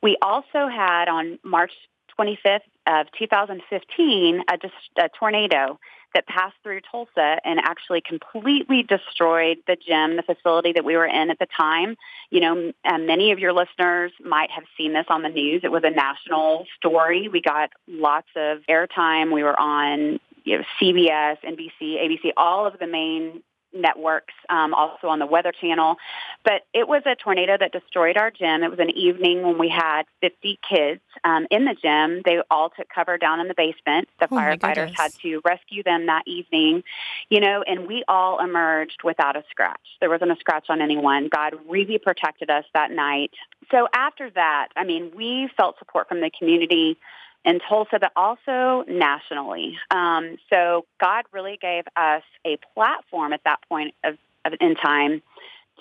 We 0.03 0.17
also 0.21 0.69
had 0.69 1.09
on 1.09 1.39
March 1.43 1.73
25th 2.19 2.61
of 2.91 3.07
2015 3.19 4.43
a, 4.49 4.59
a 4.99 5.09
tornado 5.11 5.79
that 6.15 6.27
passed 6.27 6.57
through 6.63 6.81
Tulsa 6.91 7.39
and 7.45 7.61
actually 7.61 8.01
completely 8.01 8.83
destroyed 8.83 9.59
the 9.67 9.77
gym, 9.77 10.17
the 10.17 10.23
facility 10.23 10.73
that 10.73 10.85
we 10.85 10.97
were 10.97 11.07
in 11.07 11.31
at 11.31 11.39
the 11.39 11.47
time. 11.57 11.97
You 12.31 12.41
know, 12.41 12.73
uh, 12.85 12.99
many 12.99 13.31
of 13.31 13.39
your 13.39 13.53
listeners 13.53 14.13
might 14.21 14.51
have 14.51 14.65
seen 14.77 14.93
this 14.93 15.07
on 15.09 15.23
the 15.23 15.29
news. 15.29 15.63
It 15.63 15.71
was 15.71 15.85
a 15.85 15.91
national 15.91 16.67
story. 16.77 17.29
We 17.29 17.41
got 17.41 17.71
lots 17.87 18.29
of 18.35 18.59
airtime. 18.69 19.33
We 19.33 19.45
were 19.45 19.59
on 19.59 20.19
you 20.45 20.59
know, 20.59 20.65
CBS, 20.81 21.39
NBC, 21.45 21.81
ABC, 21.81 22.33
all 22.37 22.67
of 22.67 22.79
the 22.79 22.87
main 22.87 23.43
networks, 23.73 24.35
um, 24.49 24.75
also 24.75 25.09
on 25.09 25.19
the 25.19 25.27
Weather 25.27 25.53
Channel. 25.53 25.97
But 26.45 26.62
it 26.75 26.89
was 26.89 27.03
a 27.07 27.15
tornado 27.17 27.57
that 27.59 27.73
destroyed 27.73 28.17
our 28.17 28.31
gym. 28.31 28.62
It 28.62 28.71
was 28.71 28.79
an 28.79 28.91
evening 28.91 29.43
when 29.43 29.59
we 29.59 29.69
had 29.69 30.05
50 30.21 30.59
kids 30.69 31.00
um, 31.25 31.47
in 31.50 31.65
the 31.65 31.75
gym. 31.75 32.23
They 32.25 32.41
all 32.50 32.71
took 32.71 32.89
cover 32.89 33.19
down 33.19 33.41
in 33.41 33.49
the 33.49 33.55
basement. 33.55 34.09
The 34.19 34.29
oh 34.31 34.37
firefighters 34.37 34.95
had 34.97 35.12
to 35.23 35.41
rescue 35.45 35.83
them 35.83 36.07
that 36.07 36.23
evening, 36.27 36.83
you 37.29 37.41
know, 37.41 37.62
and 37.67 37.87
we 37.87 38.05
all 38.09 38.41
emerged 38.41 39.03
without 39.05 39.37
a 39.37 39.45
scratch. 39.50 39.81
There 40.00 40.11
wasn't 40.11 40.33
a 40.33 40.37
scratch 40.37 40.67
on 40.69 40.81
anyone. 40.81 41.29
God 41.29 41.55
really 41.69 41.99
protected 41.99 42.50
us 42.50 42.65
that 42.75 42.91
night. 42.91 43.33
So 43.71 43.89
after 43.95 44.31
that, 44.31 44.69
I 44.77 44.85
mean, 44.85 45.12
we 45.15 45.49
felt 45.57 45.79
support 45.79 46.09
from 46.09 46.21
the 46.21 46.31
community 46.37 46.99
in 47.45 47.61
Tulsa, 47.69 47.99
but 48.01 48.13
also 48.17 48.85
nationally. 48.89 49.79
Um, 49.91 50.37
so 50.51 50.85
God 51.01 51.25
really 51.33 51.59
gave 51.61 51.85
us 51.97 52.23
a 52.47 52.59
platform 52.75 53.33
at 53.33 53.41
that 53.45 53.61
point 53.69 53.95
of, 54.05 54.17
of 54.45 54.55
in 54.61 54.75
time 54.75 55.23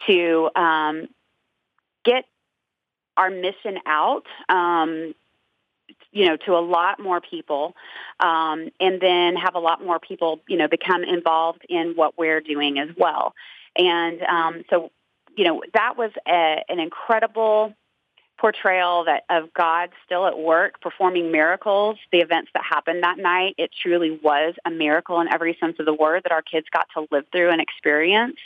to 0.08 0.50
um, 0.56 1.08
get 2.06 2.26
our 3.18 3.30
mission 3.30 3.78
out. 3.86 4.26
Um, 4.48 5.14
you 6.12 6.26
know, 6.26 6.38
to 6.38 6.54
a 6.54 6.60
lot 6.60 7.00
more 7.00 7.22
people, 7.22 7.76
um, 8.20 8.70
and 8.80 9.00
then 9.00 9.36
have 9.36 9.54
a 9.56 9.60
lot 9.60 9.84
more 9.84 10.00
people, 10.00 10.40
you 10.48 10.58
know, 10.58 10.68
become 10.68 11.04
involved 11.04 11.64
in 11.70 11.94
what 11.96 12.18
we're 12.18 12.42
doing 12.42 12.80
as 12.80 12.90
well. 12.98 13.34
And 13.76 14.22
um, 14.24 14.64
so, 14.70 14.92
you 15.36 15.44
know, 15.44 15.62
that 15.74 15.98
was 15.98 16.12
a, 16.28 16.64
an 16.68 16.80
incredible 16.80 17.76
portrayal 18.40 19.04
that 19.06 19.24
of 19.30 19.54
God 19.54 19.90
still 20.06 20.26
at 20.26 20.40
work 20.40 20.80
performing 20.82 21.32
miracles, 21.32 21.98
the 22.12 22.20
events 22.20 22.50
that 22.54 22.64
happened 22.64 23.04
that 23.04 23.18
night, 23.18 23.56
it 23.58 23.72
truly 23.84 24.20
was 24.24 24.56
a 24.66 24.72
miracle 24.72 25.20
in 25.20 25.32
every 25.32 25.58
sense 25.60 25.76
of 25.80 25.86
the 25.86 25.94
word 25.94 26.24
that 26.24 26.32
our 26.32 26.42
kids 26.42 26.68
got 26.72 26.88
to 26.94 27.06
live 27.12 27.26
through 27.32 27.50
and 27.50 27.62
experience. 27.62 28.38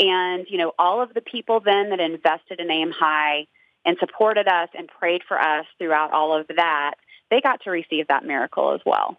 And, 0.00 0.46
you 0.48 0.58
know, 0.58 0.72
all 0.78 1.00
of 1.00 1.14
the 1.14 1.20
people 1.20 1.60
then 1.60 1.90
that 1.90 2.00
invested 2.00 2.58
in 2.58 2.70
Aim 2.70 2.90
High 2.90 3.46
and 3.84 3.96
supported 3.98 4.48
us 4.48 4.68
and 4.76 4.88
prayed 4.88 5.22
for 5.26 5.40
us 5.40 5.64
throughout 5.78 6.12
all 6.12 6.36
of 6.36 6.48
that, 6.56 6.94
they 7.30 7.40
got 7.40 7.62
to 7.62 7.70
receive 7.70 8.08
that 8.08 8.24
miracle 8.24 8.74
as 8.74 8.80
well. 8.84 9.16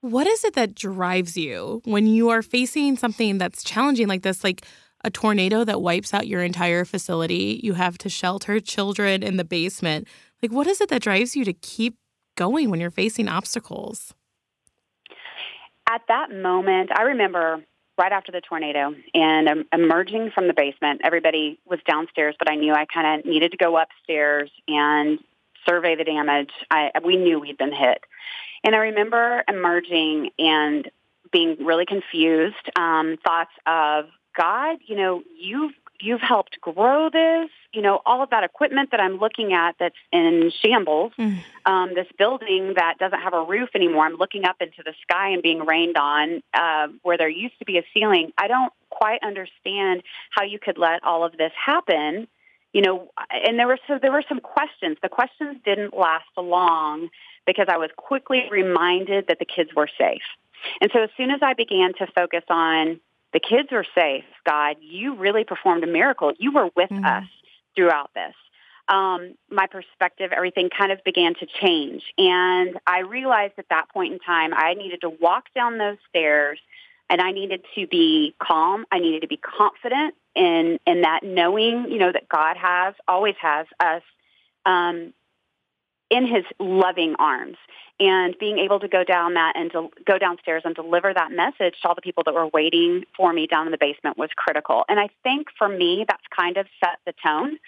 What 0.00 0.28
is 0.28 0.44
it 0.44 0.54
that 0.54 0.76
drives 0.76 1.36
you 1.36 1.82
when 1.84 2.06
you 2.06 2.28
are 2.28 2.42
facing 2.42 2.96
something 2.96 3.36
that's 3.38 3.64
challenging 3.64 4.06
like 4.06 4.22
this? 4.22 4.44
Like, 4.44 4.64
a 5.04 5.10
tornado 5.10 5.64
that 5.64 5.80
wipes 5.80 6.12
out 6.12 6.26
your 6.26 6.42
entire 6.42 6.84
facility. 6.84 7.60
You 7.62 7.74
have 7.74 7.98
to 7.98 8.08
shelter 8.08 8.60
children 8.60 9.22
in 9.22 9.36
the 9.36 9.44
basement. 9.44 10.08
Like, 10.42 10.52
what 10.52 10.66
is 10.66 10.80
it 10.80 10.88
that 10.88 11.02
drives 11.02 11.36
you 11.36 11.44
to 11.44 11.52
keep 11.52 11.96
going 12.36 12.70
when 12.70 12.80
you're 12.80 12.90
facing 12.90 13.28
obstacles? 13.28 14.14
At 15.88 16.02
that 16.08 16.30
moment, 16.30 16.90
I 16.94 17.02
remember 17.02 17.62
right 17.98 18.12
after 18.12 18.30
the 18.30 18.40
tornado 18.40 18.94
and 19.14 19.64
emerging 19.72 20.30
from 20.34 20.46
the 20.46 20.54
basement. 20.54 21.00
Everybody 21.02 21.58
was 21.66 21.80
downstairs, 21.86 22.36
but 22.38 22.50
I 22.50 22.54
knew 22.54 22.72
I 22.72 22.86
kind 22.86 23.20
of 23.20 23.26
needed 23.26 23.50
to 23.50 23.56
go 23.56 23.76
upstairs 23.76 24.50
and 24.68 25.18
survey 25.68 25.96
the 25.96 26.04
damage. 26.04 26.50
I, 26.70 26.90
we 27.04 27.16
knew 27.16 27.40
we'd 27.40 27.58
been 27.58 27.74
hit. 27.74 27.98
And 28.64 28.74
I 28.74 28.78
remember 28.78 29.42
emerging 29.48 30.30
and 30.38 30.88
being 31.32 31.56
really 31.60 31.86
confused, 31.86 32.70
um, 32.76 33.16
thoughts 33.24 33.50
of 33.66 34.06
God, 34.36 34.78
you 34.86 34.96
know, 34.96 35.22
you've 35.38 35.72
you've 36.00 36.20
helped 36.20 36.60
grow 36.60 37.10
this. 37.10 37.50
You 37.72 37.82
know, 37.82 38.00
all 38.06 38.22
of 38.22 38.30
that 38.30 38.44
equipment 38.44 38.90
that 38.92 39.00
I'm 39.00 39.18
looking 39.18 39.52
at 39.52 39.76
that's 39.78 39.96
in 40.12 40.50
shambles. 40.62 41.12
Mm. 41.18 41.38
Um, 41.66 41.94
this 41.94 42.06
building 42.16 42.74
that 42.76 42.94
doesn't 42.98 43.20
have 43.20 43.34
a 43.34 43.42
roof 43.42 43.70
anymore. 43.74 44.06
I'm 44.06 44.14
looking 44.14 44.44
up 44.44 44.56
into 44.60 44.82
the 44.84 44.94
sky 45.02 45.30
and 45.30 45.42
being 45.42 45.64
rained 45.66 45.96
on 45.96 46.42
uh, 46.54 46.88
where 47.02 47.18
there 47.18 47.28
used 47.28 47.58
to 47.58 47.64
be 47.64 47.78
a 47.78 47.82
ceiling. 47.92 48.32
I 48.38 48.48
don't 48.48 48.72
quite 48.90 49.22
understand 49.22 50.02
how 50.30 50.44
you 50.44 50.58
could 50.58 50.78
let 50.78 51.04
all 51.04 51.24
of 51.24 51.36
this 51.36 51.52
happen. 51.54 52.28
You 52.72 52.82
know, 52.82 53.10
and 53.30 53.58
there 53.58 53.66
were 53.66 53.78
so 53.86 53.98
there 54.00 54.12
were 54.12 54.24
some 54.28 54.40
questions. 54.40 54.98
The 55.02 55.08
questions 55.08 55.58
didn't 55.64 55.96
last 55.96 56.26
long 56.36 57.08
because 57.46 57.66
I 57.68 57.78
was 57.78 57.90
quickly 57.96 58.44
reminded 58.50 59.26
that 59.28 59.38
the 59.38 59.46
kids 59.46 59.70
were 59.74 59.88
safe. 59.98 60.22
And 60.80 60.90
so 60.92 61.02
as 61.02 61.10
soon 61.16 61.30
as 61.30 61.40
I 61.42 61.54
began 61.54 61.94
to 61.94 62.06
focus 62.14 62.44
on 62.50 63.00
the 63.32 63.40
kids 63.40 63.68
are 63.72 63.84
safe. 63.94 64.24
God, 64.46 64.76
you 64.80 65.16
really 65.16 65.44
performed 65.44 65.84
a 65.84 65.86
miracle. 65.86 66.32
You 66.38 66.52
were 66.52 66.70
with 66.74 66.90
mm-hmm. 66.90 67.04
us 67.04 67.24
throughout 67.76 68.10
this. 68.14 68.34
Um, 68.88 69.34
my 69.50 69.66
perspective, 69.66 70.30
everything 70.34 70.70
kind 70.76 70.92
of 70.92 71.04
began 71.04 71.34
to 71.34 71.46
change. 71.60 72.02
And 72.16 72.78
I 72.86 73.00
realized 73.00 73.54
at 73.58 73.66
that 73.68 73.90
point 73.90 74.14
in 74.14 74.18
time, 74.18 74.54
I 74.54 74.74
needed 74.74 75.02
to 75.02 75.10
walk 75.10 75.44
down 75.54 75.76
those 75.76 75.98
stairs 76.08 76.58
and 77.10 77.20
I 77.20 77.32
needed 77.32 77.64
to 77.74 77.86
be 77.86 78.34
calm. 78.42 78.86
I 78.90 78.98
needed 78.98 79.22
to 79.22 79.28
be 79.28 79.36
confident 79.38 80.14
in, 80.34 80.78
in 80.86 81.02
that 81.02 81.20
knowing, 81.22 81.90
you 81.90 81.98
know, 81.98 82.12
that 82.12 82.28
God 82.28 82.56
has, 82.56 82.94
always 83.06 83.34
has 83.40 83.66
us 83.78 84.02
um, 84.64 85.12
in 86.10 86.26
his 86.26 86.44
loving 86.58 87.14
arms 87.18 87.56
and 88.00 88.36
being 88.38 88.58
able 88.58 88.78
to 88.80 88.88
go 88.88 89.02
down 89.02 89.34
that 89.34 89.54
and 89.56 89.72
to 89.72 89.88
go 90.06 90.18
downstairs 90.18 90.62
and 90.64 90.74
deliver 90.74 91.12
that 91.12 91.32
message 91.32 91.74
to 91.82 91.88
all 91.88 91.94
the 91.94 92.02
people 92.02 92.22
that 92.24 92.34
were 92.34 92.46
waiting 92.46 93.04
for 93.16 93.32
me 93.32 93.46
down 93.46 93.66
in 93.66 93.72
the 93.72 93.78
basement 93.78 94.16
was 94.16 94.30
critical. 94.36 94.84
And 94.88 95.00
I 95.00 95.08
think 95.22 95.48
for 95.56 95.68
me, 95.68 96.04
that's 96.06 96.22
kind 96.34 96.56
of 96.56 96.66
set 96.80 96.98
the 97.04 97.12
tone. 97.24 97.58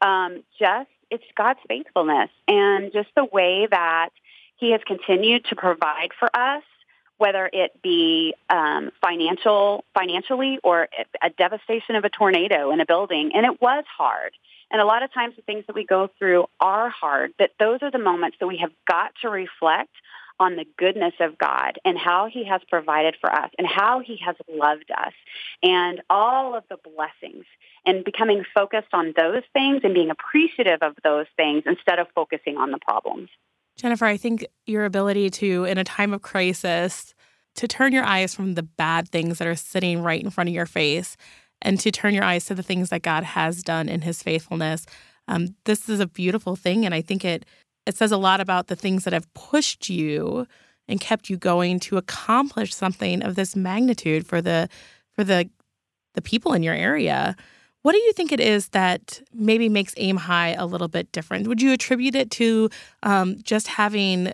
Um, 0.00 0.44
just 0.58 0.88
it's 1.10 1.24
God's 1.36 1.58
faithfulness 1.68 2.30
and 2.46 2.92
just 2.92 3.08
the 3.16 3.24
way 3.24 3.66
that 3.70 4.10
He 4.56 4.70
has 4.70 4.80
continued 4.86 5.44
to 5.46 5.56
provide 5.56 6.10
for 6.18 6.30
us, 6.34 6.62
whether 7.18 7.50
it 7.52 7.82
be 7.82 8.34
um, 8.48 8.92
financial, 9.00 9.84
financially, 9.92 10.60
or 10.62 10.88
a 11.20 11.30
devastation 11.30 11.96
of 11.96 12.04
a 12.04 12.10
tornado 12.10 12.70
in 12.70 12.80
a 12.80 12.86
building. 12.86 13.32
And 13.34 13.44
it 13.44 13.60
was 13.60 13.84
hard. 13.98 14.32
And 14.70 14.80
a 14.80 14.84
lot 14.84 15.02
of 15.02 15.12
times 15.12 15.34
the 15.36 15.42
things 15.42 15.64
that 15.66 15.74
we 15.74 15.84
go 15.84 16.08
through 16.18 16.46
are 16.60 16.88
hard, 16.88 17.32
but 17.38 17.50
those 17.58 17.80
are 17.82 17.90
the 17.90 17.98
moments 17.98 18.36
that 18.40 18.46
we 18.46 18.58
have 18.58 18.70
got 18.88 19.12
to 19.22 19.28
reflect 19.28 19.90
on 20.38 20.56
the 20.56 20.64
goodness 20.78 21.12
of 21.20 21.36
God 21.36 21.78
and 21.84 21.98
how 21.98 22.26
he 22.32 22.46
has 22.46 22.62
provided 22.68 23.14
for 23.20 23.30
us 23.30 23.50
and 23.58 23.66
how 23.66 24.00
he 24.00 24.18
has 24.24 24.34
loved 24.48 24.90
us 24.90 25.12
and 25.62 26.00
all 26.08 26.56
of 26.56 26.64
the 26.70 26.78
blessings 26.82 27.44
and 27.84 28.04
becoming 28.04 28.42
focused 28.54 28.88
on 28.92 29.12
those 29.16 29.42
things 29.52 29.82
and 29.84 29.92
being 29.92 30.10
appreciative 30.10 30.78
of 30.80 30.94
those 31.04 31.26
things 31.36 31.64
instead 31.66 31.98
of 31.98 32.06
focusing 32.14 32.56
on 32.56 32.70
the 32.70 32.78
problems. 32.78 33.28
Jennifer, 33.76 34.06
I 34.06 34.16
think 34.16 34.46
your 34.66 34.86
ability 34.86 35.30
to, 35.30 35.64
in 35.64 35.76
a 35.78 35.84
time 35.84 36.14
of 36.14 36.22
crisis, 36.22 37.14
to 37.56 37.68
turn 37.68 37.92
your 37.92 38.04
eyes 38.04 38.34
from 38.34 38.54
the 38.54 38.62
bad 38.62 39.08
things 39.08 39.38
that 39.38 39.48
are 39.48 39.54
sitting 39.54 40.02
right 40.02 40.22
in 40.22 40.30
front 40.30 40.48
of 40.48 40.54
your 40.54 40.66
face 40.66 41.16
and 41.62 41.78
to 41.80 41.90
turn 41.90 42.14
your 42.14 42.24
eyes 42.24 42.46
to 42.46 42.54
the 42.54 42.62
things 42.62 42.88
that 42.90 43.02
God 43.02 43.24
has 43.24 43.62
done 43.62 43.88
in 43.88 44.02
his 44.02 44.22
faithfulness. 44.22 44.86
Um, 45.28 45.54
this 45.64 45.88
is 45.88 46.00
a 46.00 46.06
beautiful 46.06 46.56
thing. 46.56 46.84
And 46.84 46.94
I 46.94 47.00
think 47.00 47.24
it 47.24 47.46
it 47.86 47.96
says 47.96 48.12
a 48.12 48.16
lot 48.16 48.40
about 48.40 48.66
the 48.66 48.76
things 48.76 49.04
that 49.04 49.12
have 49.12 49.32
pushed 49.34 49.88
you 49.88 50.46
and 50.86 51.00
kept 51.00 51.30
you 51.30 51.36
going 51.36 51.80
to 51.80 51.96
accomplish 51.96 52.74
something 52.74 53.22
of 53.22 53.36
this 53.36 53.56
magnitude 53.56 54.26
for 54.26 54.42
the 54.42 54.68
for 55.12 55.24
the 55.24 55.48
the 56.14 56.22
people 56.22 56.52
in 56.52 56.62
your 56.62 56.74
area. 56.74 57.36
What 57.82 57.92
do 57.92 57.98
you 57.98 58.12
think 58.12 58.30
it 58.30 58.40
is 58.40 58.68
that 58.70 59.22
maybe 59.32 59.68
makes 59.68 59.94
Aim 59.96 60.16
High 60.16 60.52
a 60.52 60.66
little 60.66 60.88
bit 60.88 61.10
different? 61.12 61.46
Would 61.46 61.62
you 61.62 61.72
attribute 61.72 62.14
it 62.14 62.30
to 62.32 62.68
um, 63.02 63.36
just 63.42 63.68
having 63.68 64.32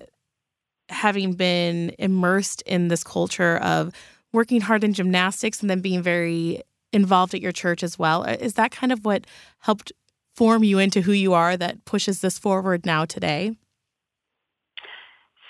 having 0.89 1.33
been 1.33 1.95
immersed 1.99 2.63
in 2.63 2.89
this 2.89 3.05
culture 3.05 3.59
of 3.59 3.93
working 4.33 4.61
hard 4.61 4.85
in 4.85 4.93
gymnastics 4.93 5.61
and 5.61 5.71
then 5.71 5.81
being 5.81 6.03
very 6.03 6.63
involved 6.97 7.35
at 7.35 7.41
your 7.41 7.53
church 7.53 7.85
as 7.85 7.99
well? 7.99 8.25
Uh, 8.25 8.37
is 8.41 8.55
that 8.55 8.73
kind 8.73 8.91
of 8.91 9.05
what 9.05 9.27
helped 9.61 9.93
form 10.35 10.65
you 10.65 10.79
into 10.79 11.03
who 11.03 11.13
you 11.13 11.33
are 11.33 11.57
that 11.57 11.85
pushes 11.85 12.21
this 12.21 12.39
forward 12.39 12.85
now 12.85 13.05
today? 13.05 13.57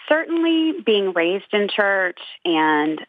Certainly, 0.09 0.83
being 0.85 1.12
raised 1.12 1.53
in 1.53 1.69
church 1.69 2.21
and 2.45 3.00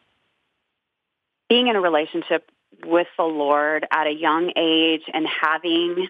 being 1.48 1.68
in 1.68 1.76
a 1.76 1.80
relationship 1.80 2.50
with 2.84 3.06
the 3.16 3.24
Lord 3.24 3.86
at 3.92 4.06
a 4.06 4.12
young 4.12 4.52
age 4.56 5.02
and 5.12 5.26
having 5.26 6.08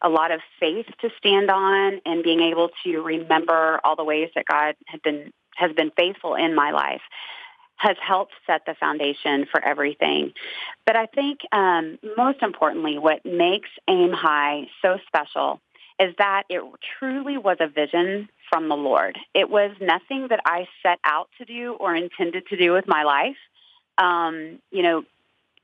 a 0.00 0.08
lot 0.08 0.30
of 0.30 0.40
faith 0.58 0.86
to 1.00 1.10
stand 1.18 1.50
on 1.50 2.00
and 2.04 2.22
being 2.22 2.40
able 2.40 2.70
to 2.84 3.00
remember 3.00 3.80
all 3.84 3.96
the 3.96 4.04
ways 4.04 4.30
that 4.34 4.44
God 4.46 4.74
had 4.86 5.02
been 5.02 5.32
has 5.54 5.70
been 5.72 5.92
faithful 5.96 6.34
in 6.34 6.54
my 6.54 6.70
life 6.70 7.02
has 7.82 7.96
helped 8.00 8.32
set 8.46 8.64
the 8.64 8.74
foundation 8.74 9.44
for 9.50 9.60
everything. 9.64 10.32
But 10.86 10.94
I 10.94 11.06
think 11.06 11.40
um, 11.50 11.98
most 12.16 12.40
importantly, 12.40 12.96
what 12.96 13.26
makes 13.26 13.68
Aim 13.88 14.12
High 14.12 14.68
so 14.80 14.98
special 15.08 15.60
is 15.98 16.14
that 16.18 16.44
it 16.48 16.62
truly 16.98 17.38
was 17.38 17.56
a 17.58 17.66
vision 17.66 18.28
from 18.48 18.68
the 18.68 18.76
Lord. 18.76 19.18
It 19.34 19.50
was 19.50 19.72
nothing 19.80 20.28
that 20.28 20.38
I 20.44 20.68
set 20.84 21.00
out 21.02 21.28
to 21.38 21.44
do 21.44 21.72
or 21.72 21.96
intended 21.96 22.46
to 22.50 22.56
do 22.56 22.72
with 22.72 22.86
my 22.86 23.02
life. 23.02 23.36
Um, 23.98 24.60
you 24.70 24.84
know, 24.84 25.02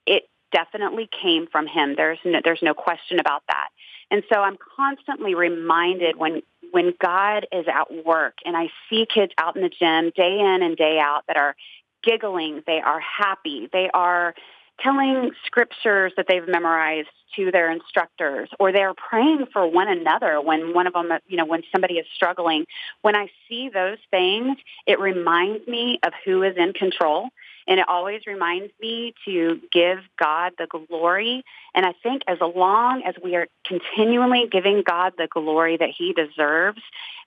it 0.04 0.28
definitely 0.50 1.08
came 1.22 1.46
from 1.46 1.68
him. 1.68 1.94
There's 1.96 2.18
no, 2.25 2.40
there's 2.42 2.62
no 2.62 2.75
question 2.75 3.20
about 3.20 3.44
that. 3.46 3.68
And 4.10 4.25
so 4.32 4.40
I'm 4.40 4.58
constantly 4.76 5.37
reminded 5.37 6.16
when 6.16 6.42
when 6.70 6.92
God 7.00 7.46
is 7.50 7.66
at 7.66 8.04
work 8.04 8.38
and 8.44 8.56
I 8.56 8.68
see 8.90 9.06
kids 9.06 9.32
out 9.38 9.56
in 9.56 9.62
the 9.62 9.70
gym 9.70 10.12
day 10.14 10.40
in 10.40 10.62
and 10.62 10.76
day 10.76 10.98
out 10.98 11.22
that 11.28 11.37
are 11.37 11.56
giggling, 12.02 12.62
they 12.67 12.81
are 12.81 13.00
happy, 13.00 13.69
they 13.73 13.90
are 13.93 14.35
telling 14.81 15.33
scriptures 15.45 16.12
that 16.17 16.26
they've 16.28 16.47
memorized 16.47 17.09
to 17.37 17.50
their 17.50 17.71
instructors 17.71 18.49
or 18.59 18.73
they're 18.73 18.95
praying 18.95 19.47
for 19.52 19.67
one 19.67 19.88
another 19.88 20.40
when 20.40 20.73
one 20.73 20.87
of 20.87 20.93
them 20.93 21.11
you 21.26 21.37
know 21.37 21.45
when 21.45 21.62
somebody 21.73 21.95
is 21.95 22.07
struggling. 22.14 22.64
When 23.02 23.17
i 23.17 23.28
see 23.49 23.69
those 23.69 23.99
things 24.11 24.57
it 24.87 24.99
reminds 24.99 25.67
me 25.67 25.99
of 26.02 26.12
who 26.25 26.43
is 26.43 26.57
in 26.57 26.73
control 26.73 27.28
and 27.67 27.78
it 27.78 27.88
always 27.88 28.23
reminds 28.26 28.73
me 28.81 29.14
to 29.26 29.61
give 29.73 29.99
god 30.19 30.52
the 30.59 30.67
glory. 30.67 31.45
And 31.75 31.85
i 31.85 31.93
think 32.02 32.23
as 32.26 32.38
long 32.40 33.02
as 33.02 33.14
we 33.23 33.37
are 33.37 33.49
continually 33.64 34.49
giving 34.50 34.83
god 34.83 35.14
the 35.19 35.28
glory 35.28 35.76
that 35.76 35.90
he 35.97 36.14
deserves 36.14 36.81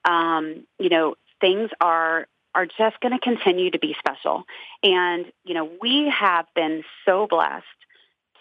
um, 0.06 0.66
you 0.80 0.90
know 0.90 1.16
things 1.40 1.70
are 1.80 2.28
are 2.54 2.66
just 2.66 3.00
going 3.00 3.14
to 3.14 3.20
continue 3.20 3.72
to 3.72 3.80
be 3.80 3.96
special. 4.00 4.44
And, 4.84 5.26
you 5.44 5.54
know, 5.54 5.70
we 5.82 6.10
have 6.10 6.46
been 6.56 6.84
so 7.06 7.28
blessed 7.28 7.66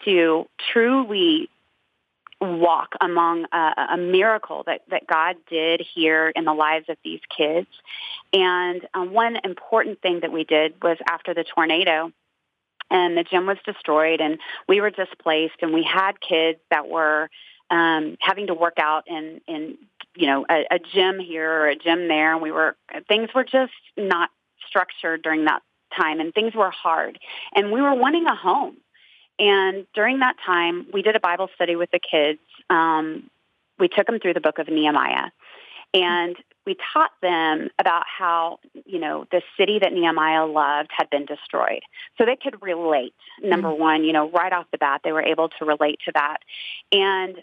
to 0.05 0.47
truly 0.71 1.49
walk 2.41 2.95
among 2.99 3.45
a, 3.53 3.73
a, 3.93 3.97
miracle 3.97 4.63
that, 4.65 4.81
that 4.89 5.05
God 5.05 5.35
did 5.47 5.79
here 5.93 6.29
in 6.35 6.43
the 6.43 6.53
lives 6.53 6.89
of 6.89 6.97
these 7.03 7.19
kids. 7.35 7.67
And 8.33 8.87
um, 8.95 9.13
one 9.13 9.37
important 9.43 10.01
thing 10.01 10.21
that 10.21 10.31
we 10.31 10.43
did 10.43 10.73
was 10.81 10.97
after 11.07 11.35
the 11.35 11.43
tornado, 11.43 12.11
and 12.89 13.15
the 13.15 13.23
gym 13.23 13.45
was 13.45 13.57
destroyed, 13.63 14.21
and 14.21 14.39
we 14.67 14.81
were 14.81 14.89
displaced, 14.89 15.55
and 15.61 15.71
we 15.71 15.83
had 15.83 16.19
kids 16.19 16.59
that 16.71 16.89
were 16.89 17.29
um, 17.71 18.17
having 18.19 18.47
to 18.47 18.53
work 18.53 18.77
out 18.77 19.05
in, 19.07 19.41
in 19.47 19.77
you 20.15 20.27
know, 20.27 20.45
a, 20.49 20.65
a 20.71 20.79
gym 20.79 21.19
here 21.19 21.49
or 21.49 21.67
a 21.69 21.75
gym 21.75 22.07
there, 22.07 22.33
and 22.33 22.41
we 22.41 22.51
were 22.51 22.75
things 23.07 23.29
were 23.33 23.45
just 23.45 23.71
not 23.97 24.29
structured 24.67 25.23
during 25.23 25.45
that 25.45 25.61
time, 25.97 26.19
and 26.19 26.33
things 26.33 26.53
were 26.53 26.69
hard, 26.69 27.17
and 27.55 27.71
we 27.71 27.81
were 27.81 27.95
wanting 27.95 28.25
a 28.25 28.35
home. 28.35 28.77
And 29.39 29.87
during 29.95 30.19
that 30.19 30.35
time, 30.45 30.85
we 30.93 31.01
did 31.01 31.15
a 31.15 31.19
Bible 31.19 31.49
study 31.55 31.75
with 31.75 31.89
the 31.91 31.99
kids. 31.99 32.39
Um, 32.69 33.29
we 33.79 33.87
took 33.87 34.05
them 34.05 34.19
through 34.19 34.33
the 34.33 34.41
book 34.41 34.59
of 34.59 34.67
Nehemiah, 34.67 35.31
and 35.93 36.35
we 36.65 36.75
taught 36.93 37.11
them 37.21 37.69
about 37.79 38.03
how 38.05 38.59
you 38.85 38.99
know 38.99 39.25
the 39.31 39.41
city 39.57 39.79
that 39.79 39.93
Nehemiah 39.93 40.45
loved 40.45 40.89
had 40.95 41.09
been 41.09 41.25
destroyed, 41.25 41.81
so 42.17 42.25
they 42.25 42.35
could 42.35 42.61
relate. 42.61 43.13
Number 43.41 43.69
mm-hmm. 43.69 43.81
one, 43.81 44.03
you 44.03 44.11
know, 44.11 44.29
right 44.29 44.51
off 44.51 44.65
the 44.71 44.77
bat, 44.77 45.01
they 45.05 45.13
were 45.13 45.23
able 45.23 45.47
to 45.57 45.65
relate 45.65 45.99
to 46.05 46.11
that, 46.13 46.39
and 46.91 47.41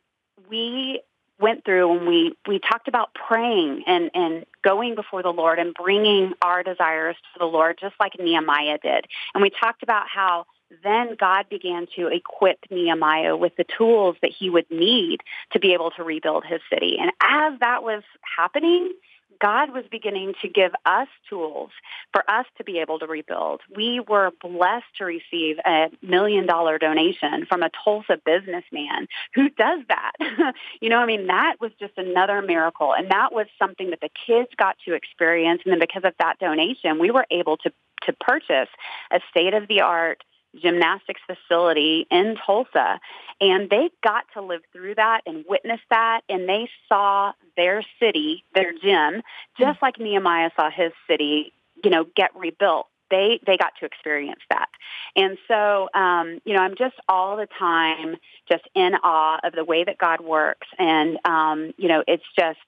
we 0.49 1.01
went 1.41 1.65
through 1.65 1.97
and 1.97 2.07
we, 2.07 2.35
we 2.47 2.59
talked 2.59 2.89
about 2.89 3.15
praying 3.15 3.85
and, 3.87 4.11
and 4.15 4.45
going 4.63 4.95
before 4.95 5.23
the 5.23 5.33
Lord 5.33 5.59
and 5.59 5.73
bringing 5.75 6.33
our 6.43 6.63
desires 6.63 7.17
to 7.17 7.39
the 7.39 7.45
Lord, 7.45 7.79
just 7.81 7.95
like 8.01 8.19
Nehemiah 8.19 8.79
did. 8.83 9.07
And 9.35 9.43
we 9.43 9.51
talked 9.51 9.83
about 9.83 10.07
how 10.09 10.47
then 10.83 11.17
God 11.19 11.47
began 11.49 11.87
to 11.97 12.09
equip 12.09 12.59
Nehemiah 12.71 13.37
with 13.37 13.57
the 13.57 13.65
tools 13.65 14.17
that 14.21 14.33
he 14.37 14.51
would 14.51 14.71
need 14.71 15.21
to 15.53 15.61
be 15.61 15.73
able 15.73 15.93
to 15.93 16.05
rebuild 16.05 16.45
his 16.45 16.61
city. 16.73 16.97
And 17.01 17.11
as 17.23 17.59
that 17.61 17.83
was 17.83 18.03
happening, 18.37 18.93
God 19.41 19.73
was 19.73 19.85
beginning 19.91 20.35
to 20.43 20.49
give 20.49 20.73
us 20.85 21.09
tools 21.29 21.71
for 22.13 22.29
us 22.29 22.47
to 22.57 22.65
be 22.65 22.79
able 22.79 22.99
to 22.99 23.07
rebuild. 23.07 23.61
We 23.75 24.01
were 24.01 24.33
blessed 24.41 24.87
to 24.99 25.05
receive 25.05 25.57
a 25.65 25.87
million 26.03 26.47
dollar 26.47 26.79
donation 26.79 27.47
from 27.47 27.63
a 27.63 27.71
Tulsa 27.85 28.19
businessman 28.25 29.09
who 29.35 29.49
does 29.51 29.81
that. 29.89 30.13
you 30.81 30.89
know, 30.89 30.99
I 30.99 31.07
mean, 31.07 31.27
that 31.29 31.57
was 31.61 31.73
just 31.79 31.95
another 31.97 32.43
miracle. 32.43 32.95
And 32.95 33.11
that 33.11 33.33
was 33.33 33.47
something 33.59 33.91
that 33.91 34.01
the 34.01 34.11
kids 34.27 34.49
got 34.57 34.77
to 34.87 34.95
experience. 34.95 35.63
And 35.65 35.73
then 35.73 35.81
because 35.81 36.05
of 36.05 36.15
that 36.19 36.39
donation, 36.39 36.99
we 36.99 37.11
were 37.11 37.27
able 37.31 37.57
to, 37.59 37.73
to 38.05 38.13
purchase 38.13 38.69
a 39.11 39.21
state 39.31 39.55
of 39.55 39.69
the 39.69 39.81
art 39.83 40.23
gymnastics 40.59 41.21
facility 41.27 42.07
in 42.11 42.37
Tulsa. 42.45 43.01
And 43.41 43.71
they 43.71 43.91
got 44.03 44.25
to 44.35 44.43
live 44.43 44.63
through 44.73 44.97
that 44.97 45.23
and 45.27 45.45
witness 45.49 45.81
that. 45.91 46.23
And 46.29 46.49
they 46.49 46.69
saw 46.89 47.33
their 47.57 47.83
city, 48.01 48.45
their 48.55 48.73
gym, 48.73 49.23
just 49.59 49.81
like 49.81 49.99
Nehemiah 49.99 50.51
saw 50.57 50.71
his 50.71 50.93
city, 51.09 51.53
you 51.83 51.91
know, 51.91 52.05
get 52.17 52.35
rebuilt. 52.35 52.87
They, 53.11 53.41
they 53.47 53.57
got 53.57 53.73
to 53.81 53.87
experience 53.87 54.41
that. 54.51 54.69
And 55.17 55.39
so, 55.49 55.89
um, 55.95 56.41
you 56.45 56.53
know, 56.55 56.61
I'm 56.61 56.75
just 56.77 56.97
all 57.09 57.37
the 57.37 57.49
time 57.59 58.17
just 58.51 58.65
in 58.75 58.95
awe 59.03 59.39
of 59.43 59.55
the 59.55 59.65
way 59.65 59.85
that 59.85 59.97
God 59.97 60.21
works. 60.21 60.67
And, 60.79 61.19
um, 61.25 61.73
you 61.79 61.89
know, 61.89 62.05
it's 62.07 62.25
just 62.39 62.59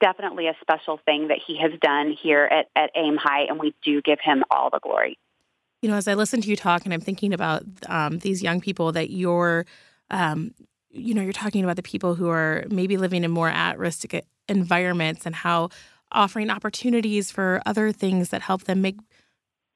definitely 0.00 0.48
a 0.48 0.56
special 0.62 0.98
thing 1.04 1.28
that 1.28 1.38
he 1.46 1.58
has 1.58 1.72
done 1.80 2.16
here 2.20 2.44
at, 2.44 2.68
at 2.74 2.90
AIM 2.96 3.18
High, 3.18 3.42
and 3.42 3.58
we 3.58 3.74
do 3.84 4.00
give 4.00 4.18
him 4.20 4.42
all 4.50 4.70
the 4.70 4.80
glory 4.82 5.18
you 5.82 5.88
know, 5.88 5.96
as 5.96 6.08
I 6.08 6.14
listen 6.14 6.40
to 6.42 6.48
you 6.48 6.56
talk 6.56 6.84
and 6.84 6.92
I'm 6.92 7.00
thinking 7.00 7.32
about 7.32 7.62
um, 7.88 8.18
these 8.18 8.42
young 8.42 8.60
people 8.60 8.92
that 8.92 9.10
you're, 9.10 9.64
um, 10.10 10.52
you 10.90 11.14
know, 11.14 11.22
you're 11.22 11.32
talking 11.32 11.64
about 11.64 11.76
the 11.76 11.82
people 11.82 12.14
who 12.14 12.28
are 12.28 12.64
maybe 12.70 12.96
living 12.96 13.24
in 13.24 13.30
more 13.30 13.48
at 13.48 13.78
risk 13.78 14.04
environments 14.48 15.24
and 15.26 15.34
how 15.34 15.70
offering 16.12 16.50
opportunities 16.50 17.30
for 17.30 17.62
other 17.66 17.92
things 17.92 18.30
that 18.30 18.42
help 18.42 18.64
them 18.64 18.82
make 18.82 18.96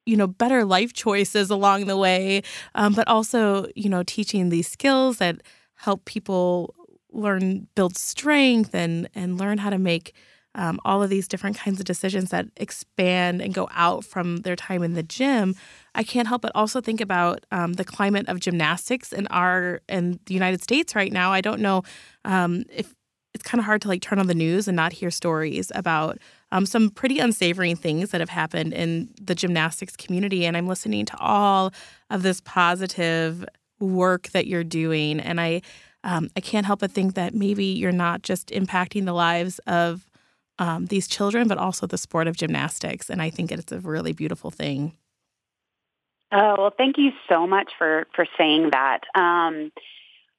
you 0.07 0.17
know 0.17 0.27
better 0.27 0.65
life 0.65 0.93
choices 0.93 1.49
along 1.49 1.87
the 1.87 1.97
way 1.97 2.43
um, 2.75 2.93
but 2.93 3.07
also 3.09 3.67
you 3.75 3.89
know 3.89 4.03
teaching 4.03 4.49
these 4.49 4.69
skills 4.69 5.19
that 5.19 5.41
help 5.77 6.05
people 6.05 6.75
learn 7.13 7.67
build 7.75 7.97
strength 7.97 8.75
and 8.75 9.09
and 9.15 9.39
learn 9.39 9.59
how 9.59 9.71
to 9.71 9.79
make 9.79 10.15
um, 10.55 10.79
all 10.85 11.03
of 11.03 11.11
these 11.11 11.29
different 11.29 11.57
kinds 11.57 11.81
of 11.81 11.85
decisions 11.85 12.31
that 12.31 12.47
expand 12.57 13.43
and 13.43 13.53
go 13.53 13.69
out 13.73 14.05
from 14.05 14.39
their 14.39 14.57
time 14.57 14.83
in 14.83 14.95
the 14.95 15.03
gym, 15.03 15.55
I 15.95 16.03
can't 16.03 16.29
help 16.29 16.43
but 16.43 16.53
also 16.55 16.81
think 16.81 17.01
about 17.01 17.45
um, 17.51 17.75
the 17.75 17.85
climate 17.85 18.29
of 18.29 18.41
gymnastics 18.41 19.13
in 19.13 19.27
our 19.29 19.81
in 19.89 20.21
the 20.27 20.35
United 20.35 20.63
States 20.63 20.95
right 20.95 21.13
now. 21.13 21.33
I 21.33 21.41
don't 21.41 21.61
know 21.61 21.83
um, 22.25 22.65
if 22.73 22.95
it's 23.35 23.43
kind 23.43 23.59
of 23.59 23.65
hard 23.65 23.83
to 23.83 23.89
like 23.89 24.01
turn 24.01 24.21
on 24.21 24.29
the 24.29 24.35
news 24.35 24.69
and 24.69 24.77
not 24.77 24.93
hear 24.93 25.11
stories 25.11 25.73
about 25.75 26.19
um, 26.53 26.67
some 26.67 26.89
pretty 26.91 27.19
unsavory 27.19 27.75
things 27.75 28.11
that 28.11 28.21
have 28.21 28.31
happened 28.31 28.73
in 28.73 29.09
the 29.21 29.35
gymnastics 29.35 29.97
community. 29.97 30.47
And 30.47 30.57
I'm 30.57 30.69
listening 30.69 31.05
to 31.07 31.19
all 31.19 31.73
of 32.11 32.23
this 32.23 32.41
positive 32.41 33.45
work 33.81 34.29
that 34.31 34.47
you're 34.47 34.65
doing, 34.65 35.21
and 35.21 35.41
I. 35.41 35.63
Um, 36.07 36.29
I 36.37 36.41
can't 36.41 36.67
help 36.67 36.81
but 36.81 36.93
think 36.93 37.15
that 37.15 37.35
maybe 37.35 37.65
you're 37.65 37.91
not 37.91 38.21
just 38.21 38.49
impacting 38.49 39.07
the 39.07 39.15
lives 39.15 39.59
of 39.61 40.07
um, 40.59 40.87
these 40.87 41.09
children, 41.09 41.49
but 41.49 41.59
also 41.59 41.87
the 41.87 41.99
sport 41.99 42.27
of 42.27 42.37
gymnastics. 42.37 43.11
And 43.11 43.21
I 43.21 43.31
think 43.31 43.51
it's 43.51 43.73
a 43.73 43.81
really 43.81 44.13
beautiful 44.13 44.51
thing. 44.51 44.97
Oh, 46.33 46.55
well, 46.59 46.75
thank 46.77 46.99
you 46.99 47.13
so 47.29 47.47
much 47.47 47.73
for, 47.79 48.07
for 48.15 48.27
saying 48.37 48.71
that. 48.73 49.01
Um, 49.15 49.71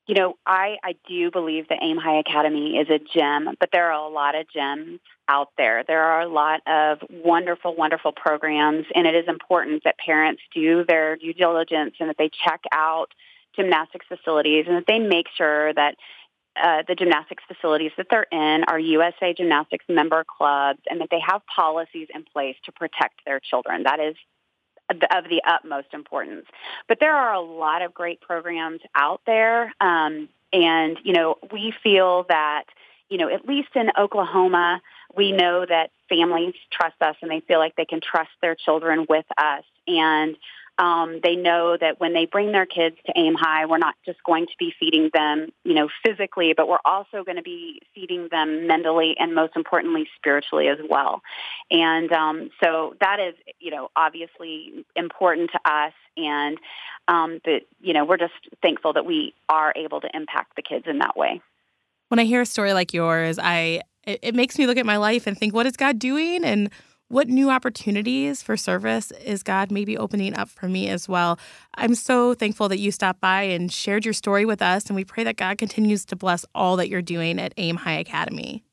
you 0.07 0.13
know, 0.13 0.37
I, 0.45 0.75
I 0.83 0.95
do 1.07 1.31
believe 1.31 1.69
that 1.69 1.79
Aim 1.81 1.97
High 1.97 2.19
Academy 2.19 2.77
is 2.77 2.89
a 2.89 2.99
gem, 2.99 3.49
but 3.59 3.69
there 3.71 3.91
are 3.91 4.05
a 4.05 4.09
lot 4.09 4.35
of 4.35 4.45
gems 4.53 4.99
out 5.27 5.49
there. 5.57 5.83
There 5.87 6.03
are 6.03 6.21
a 6.21 6.27
lot 6.27 6.61
of 6.67 6.99
wonderful, 7.09 7.75
wonderful 7.75 8.11
programs, 8.11 8.85
and 8.93 9.07
it 9.07 9.15
is 9.15 9.27
important 9.27 9.83
that 9.83 9.97
parents 9.97 10.43
do 10.53 10.85
their 10.87 11.15
due 11.15 11.33
diligence 11.33 11.95
and 11.99 12.09
that 12.09 12.17
they 12.19 12.29
check 12.29 12.61
out 12.71 13.13
gymnastics 13.55 14.05
facilities 14.07 14.65
and 14.67 14.75
that 14.75 14.85
they 14.87 14.99
make 14.99 15.27
sure 15.35 15.73
that 15.73 15.95
uh, 16.61 16.83
the 16.87 16.95
gymnastics 16.95 17.43
facilities 17.47 17.91
that 17.97 18.07
they're 18.09 18.27
in 18.31 18.63
are 18.67 18.79
USA 18.79 19.33
Gymnastics 19.33 19.85
member 19.89 20.23
clubs 20.25 20.79
and 20.89 21.01
that 21.01 21.09
they 21.11 21.19
have 21.25 21.41
policies 21.53 22.07
in 22.13 22.23
place 22.23 22.55
to 22.65 22.71
protect 22.71 23.25
their 23.25 23.39
children. 23.39 23.83
That 23.83 23.99
is 23.99 24.15
of 24.89 25.23
the 25.29 25.41
utmost 25.47 25.87
importance. 25.93 26.45
But 26.87 26.99
there 26.99 27.15
are 27.15 27.33
a 27.33 27.41
lot 27.41 27.81
of 27.81 27.93
great 27.93 28.21
programs 28.21 28.81
out 28.95 29.21
there. 29.25 29.73
Um, 29.81 30.29
and, 30.53 30.97
you 31.03 31.13
know, 31.13 31.37
we 31.51 31.73
feel 31.83 32.25
that, 32.29 32.65
you 33.09 33.17
know, 33.17 33.29
at 33.29 33.47
least 33.47 33.69
in 33.75 33.89
Oklahoma, 33.97 34.81
we 35.15 35.31
know 35.31 35.65
that 35.65 35.91
families 36.07 36.53
trust 36.71 37.01
us 37.01 37.15
and 37.21 37.31
they 37.31 37.39
feel 37.41 37.59
like 37.59 37.75
they 37.75 37.85
can 37.85 37.99
trust 37.99 38.29
their 38.41 38.55
children 38.55 39.05
with 39.09 39.25
us. 39.37 39.63
And 39.87 40.37
um, 40.77 41.19
they 41.23 41.35
know 41.35 41.77
that 41.79 41.99
when 41.99 42.13
they 42.13 42.25
bring 42.25 42.51
their 42.51 42.65
kids 42.65 42.97
to 43.05 43.13
Aim 43.15 43.35
High, 43.35 43.65
we're 43.65 43.77
not 43.77 43.95
just 44.05 44.21
going 44.23 44.45
to 44.47 44.53
be 44.59 44.73
feeding 44.79 45.09
them, 45.13 45.49
you 45.63 45.73
know, 45.73 45.87
physically, 46.05 46.53
but 46.55 46.67
we're 46.67 46.83
also 46.83 47.23
going 47.23 47.37
to 47.37 47.43
be 47.43 47.81
feeding 47.93 48.27
them 48.29 48.67
mentally 48.67 49.15
and 49.17 49.33
most 49.33 49.55
importantly, 49.55 50.07
spiritually 50.17 50.67
as 50.67 50.77
well. 50.89 51.21
And 51.71 52.11
um, 52.11 52.49
so 52.61 52.95
that 52.99 53.19
is, 53.19 53.35
you 53.59 53.71
know, 53.71 53.89
obviously 53.95 54.85
important 54.95 55.51
to 55.51 55.59
us. 55.71 55.93
And 56.17 56.57
um, 57.07 57.39
but 57.43 57.63
you 57.79 57.93
know, 57.93 58.03
we're 58.03 58.17
just 58.17 58.33
thankful 58.61 58.93
that 58.93 59.05
we 59.05 59.33
are 59.47 59.73
able 59.75 60.01
to 60.01 60.09
impact 60.13 60.55
the 60.55 60.61
kids 60.61 60.85
in 60.87 60.99
that 60.99 61.15
way. 61.15 61.41
When 62.09 62.19
I 62.19 62.25
hear 62.25 62.41
a 62.41 62.45
story 62.45 62.73
like 62.73 62.93
yours, 62.93 63.39
I 63.39 63.81
it, 64.03 64.19
it 64.21 64.35
makes 64.35 64.57
me 64.57 64.67
look 64.67 64.77
at 64.77 64.85
my 64.85 64.97
life 64.97 65.27
and 65.27 65.37
think, 65.37 65.53
what 65.53 65.65
is 65.65 65.77
God 65.77 65.99
doing? 65.99 66.43
And 66.43 66.69
what 67.07 67.27
new 67.27 67.49
opportunities 67.49 68.41
for 68.41 68.57
service 68.57 69.11
is 69.23 69.43
God 69.43 69.71
maybe 69.71 69.97
opening 69.97 70.35
up 70.35 70.49
for 70.49 70.67
me 70.67 70.89
as 70.89 71.07
well? 71.07 71.39
I'm 71.75 71.95
so 71.95 72.33
thankful 72.33 72.67
that 72.69 72.79
you 72.79 72.91
stopped 72.91 73.21
by 73.21 73.43
and 73.43 73.71
shared 73.71 74.05
your 74.05 74.13
story 74.13 74.43
with 74.43 74.61
us, 74.61 74.87
and 74.87 74.95
we 74.95 75.05
pray 75.05 75.23
that 75.23 75.37
God 75.37 75.57
continues 75.57 76.03
to 76.05 76.15
bless 76.15 76.45
all 76.53 76.75
that 76.77 76.89
you're 76.89 77.01
doing 77.01 77.39
at 77.39 77.53
AIM 77.57 77.77
High 77.77 77.99
Academy. 77.99 78.64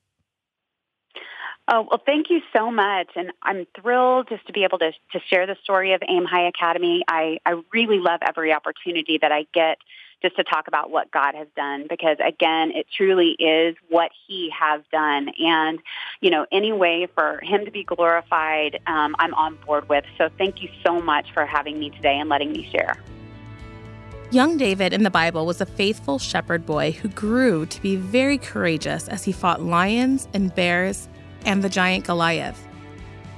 Oh, 1.68 1.87
well, 1.88 2.03
thank 2.05 2.29
you 2.29 2.40
so 2.53 2.72
much. 2.72 3.11
And 3.14 3.33
I'm 3.42 3.66
thrilled 3.81 4.29
just 4.29 4.46
to 4.46 4.53
be 4.53 4.64
able 4.64 4.79
to, 4.79 4.90
to 5.12 5.20
share 5.29 5.46
the 5.46 5.57
story 5.62 5.92
of 5.92 6.03
AIM 6.07 6.25
High 6.25 6.48
Academy. 6.48 7.05
I, 7.07 7.38
I 7.46 7.62
really 7.72 7.98
love 7.98 8.20
every 8.27 8.53
opportunity 8.53 9.18
that 9.22 9.31
I 9.31 9.46
get 9.55 9.79
just 10.22 10.37
to 10.37 10.44
talk 10.44 10.68
about 10.68 10.90
what 10.90 11.11
God 11.11 11.35
has 11.35 11.48
done 11.57 11.87
because 11.88 12.16
again, 12.25 12.72
it 12.72 12.87
truly 12.96 13.37
is 13.38 13.77
what 13.88 14.11
he 14.27 14.51
has 14.59 14.83
done. 14.90 15.31
And, 15.38 15.81
you 16.20 16.31
know, 16.31 16.46
any 16.51 16.72
way 16.72 17.07
for 17.14 17.40
him 17.42 17.64
to 17.64 17.70
be 17.70 17.85
glorified, 17.85 18.81
um, 18.87 19.14
I'm 19.18 19.35
on 19.35 19.57
board 19.66 19.88
with. 19.88 20.05
So 20.18 20.31
thank 20.38 20.62
you 20.62 20.68
so 20.85 21.01
much 21.01 21.33
for 21.33 21.46
having 21.46 21.79
me 21.79 21.90
today 21.90 22.18
and 22.18 22.29
letting 22.29 22.53
me 22.53 22.68
share. 22.72 22.96
Young 24.33 24.57
David 24.57 24.92
in 24.92 25.03
the 25.03 25.11
Bible 25.11 25.44
was 25.44 25.61
a 25.61 25.66
faithful 25.66 26.18
shepherd 26.18 26.64
boy 26.64 26.92
who 26.92 27.09
grew 27.09 27.66
to 27.66 27.83
be 27.83 27.96
very 27.96 28.38
courageous 28.38 29.07
as 29.09 29.25
he 29.25 29.31
fought 29.31 29.61
lions 29.61 30.27
and 30.33 30.55
bears 30.55 31.09
and 31.44 31.62
the 31.62 31.68
giant 31.68 32.05
Goliath. 32.05 32.66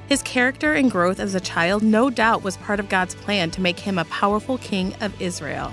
His 0.06 0.22
character 0.22 0.74
and 0.74 0.90
growth 0.90 1.18
as 1.18 1.34
a 1.34 1.40
child 1.40 1.82
no 1.82 2.10
doubt 2.10 2.42
was 2.42 2.56
part 2.58 2.80
of 2.80 2.88
God's 2.88 3.14
plan 3.14 3.50
to 3.52 3.60
make 3.60 3.80
him 3.80 3.98
a 3.98 4.04
powerful 4.06 4.58
king 4.58 4.94
of 5.00 5.20
Israel. 5.20 5.72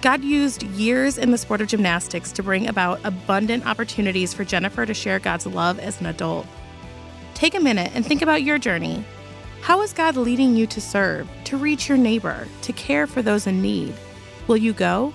God 0.00 0.22
used 0.22 0.62
years 0.62 1.16
in 1.16 1.30
the 1.30 1.38
sport 1.38 1.60
of 1.60 1.68
gymnastics 1.68 2.32
to 2.32 2.42
bring 2.42 2.68
about 2.68 3.00
abundant 3.04 3.66
opportunities 3.66 4.34
for 4.34 4.44
Jennifer 4.44 4.84
to 4.84 4.94
share 4.94 5.18
God's 5.18 5.46
love 5.46 5.78
as 5.78 6.00
an 6.00 6.06
adult. 6.06 6.46
Take 7.34 7.54
a 7.54 7.60
minute 7.60 7.90
and 7.94 8.04
think 8.04 8.22
about 8.22 8.42
your 8.42 8.58
journey. 8.58 9.04
How 9.62 9.80
is 9.80 9.94
God 9.94 10.16
leading 10.16 10.56
you 10.56 10.66
to 10.66 10.80
serve, 10.80 11.26
to 11.44 11.56
reach 11.56 11.88
your 11.88 11.96
neighbor, 11.96 12.46
to 12.62 12.72
care 12.74 13.06
for 13.06 13.22
those 13.22 13.46
in 13.46 13.62
need? 13.62 13.94
Will 14.46 14.58
you 14.58 14.74
go? 14.74 15.14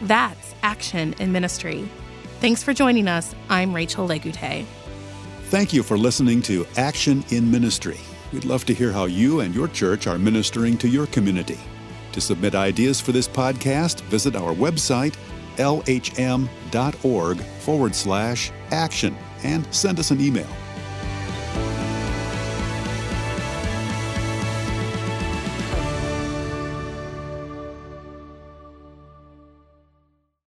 That's 0.00 0.54
action 0.62 1.14
in 1.18 1.32
ministry. 1.32 1.86
Thanks 2.40 2.62
for 2.62 2.72
joining 2.72 3.08
us. 3.08 3.34
I'm 3.50 3.74
Rachel 3.74 4.08
Legute. 4.08 4.64
Thank 5.54 5.72
you 5.72 5.84
for 5.84 5.96
listening 5.96 6.42
to 6.42 6.66
Action 6.76 7.24
in 7.30 7.48
Ministry. 7.48 8.00
We'd 8.32 8.44
love 8.44 8.64
to 8.64 8.74
hear 8.74 8.90
how 8.90 9.04
you 9.04 9.38
and 9.38 9.54
your 9.54 9.68
church 9.68 10.08
are 10.08 10.18
ministering 10.18 10.76
to 10.78 10.88
your 10.88 11.06
community. 11.06 11.60
To 12.10 12.20
submit 12.20 12.56
ideas 12.56 13.00
for 13.00 13.12
this 13.12 13.28
podcast, 13.28 14.00
visit 14.10 14.34
our 14.34 14.52
website, 14.52 15.14
lhm.org 15.58 17.38
forward 17.38 17.94
slash 17.94 18.50
action, 18.72 19.16
and 19.44 19.72
send 19.72 20.00
us 20.00 20.10
an 20.10 20.20
email. 20.20 20.48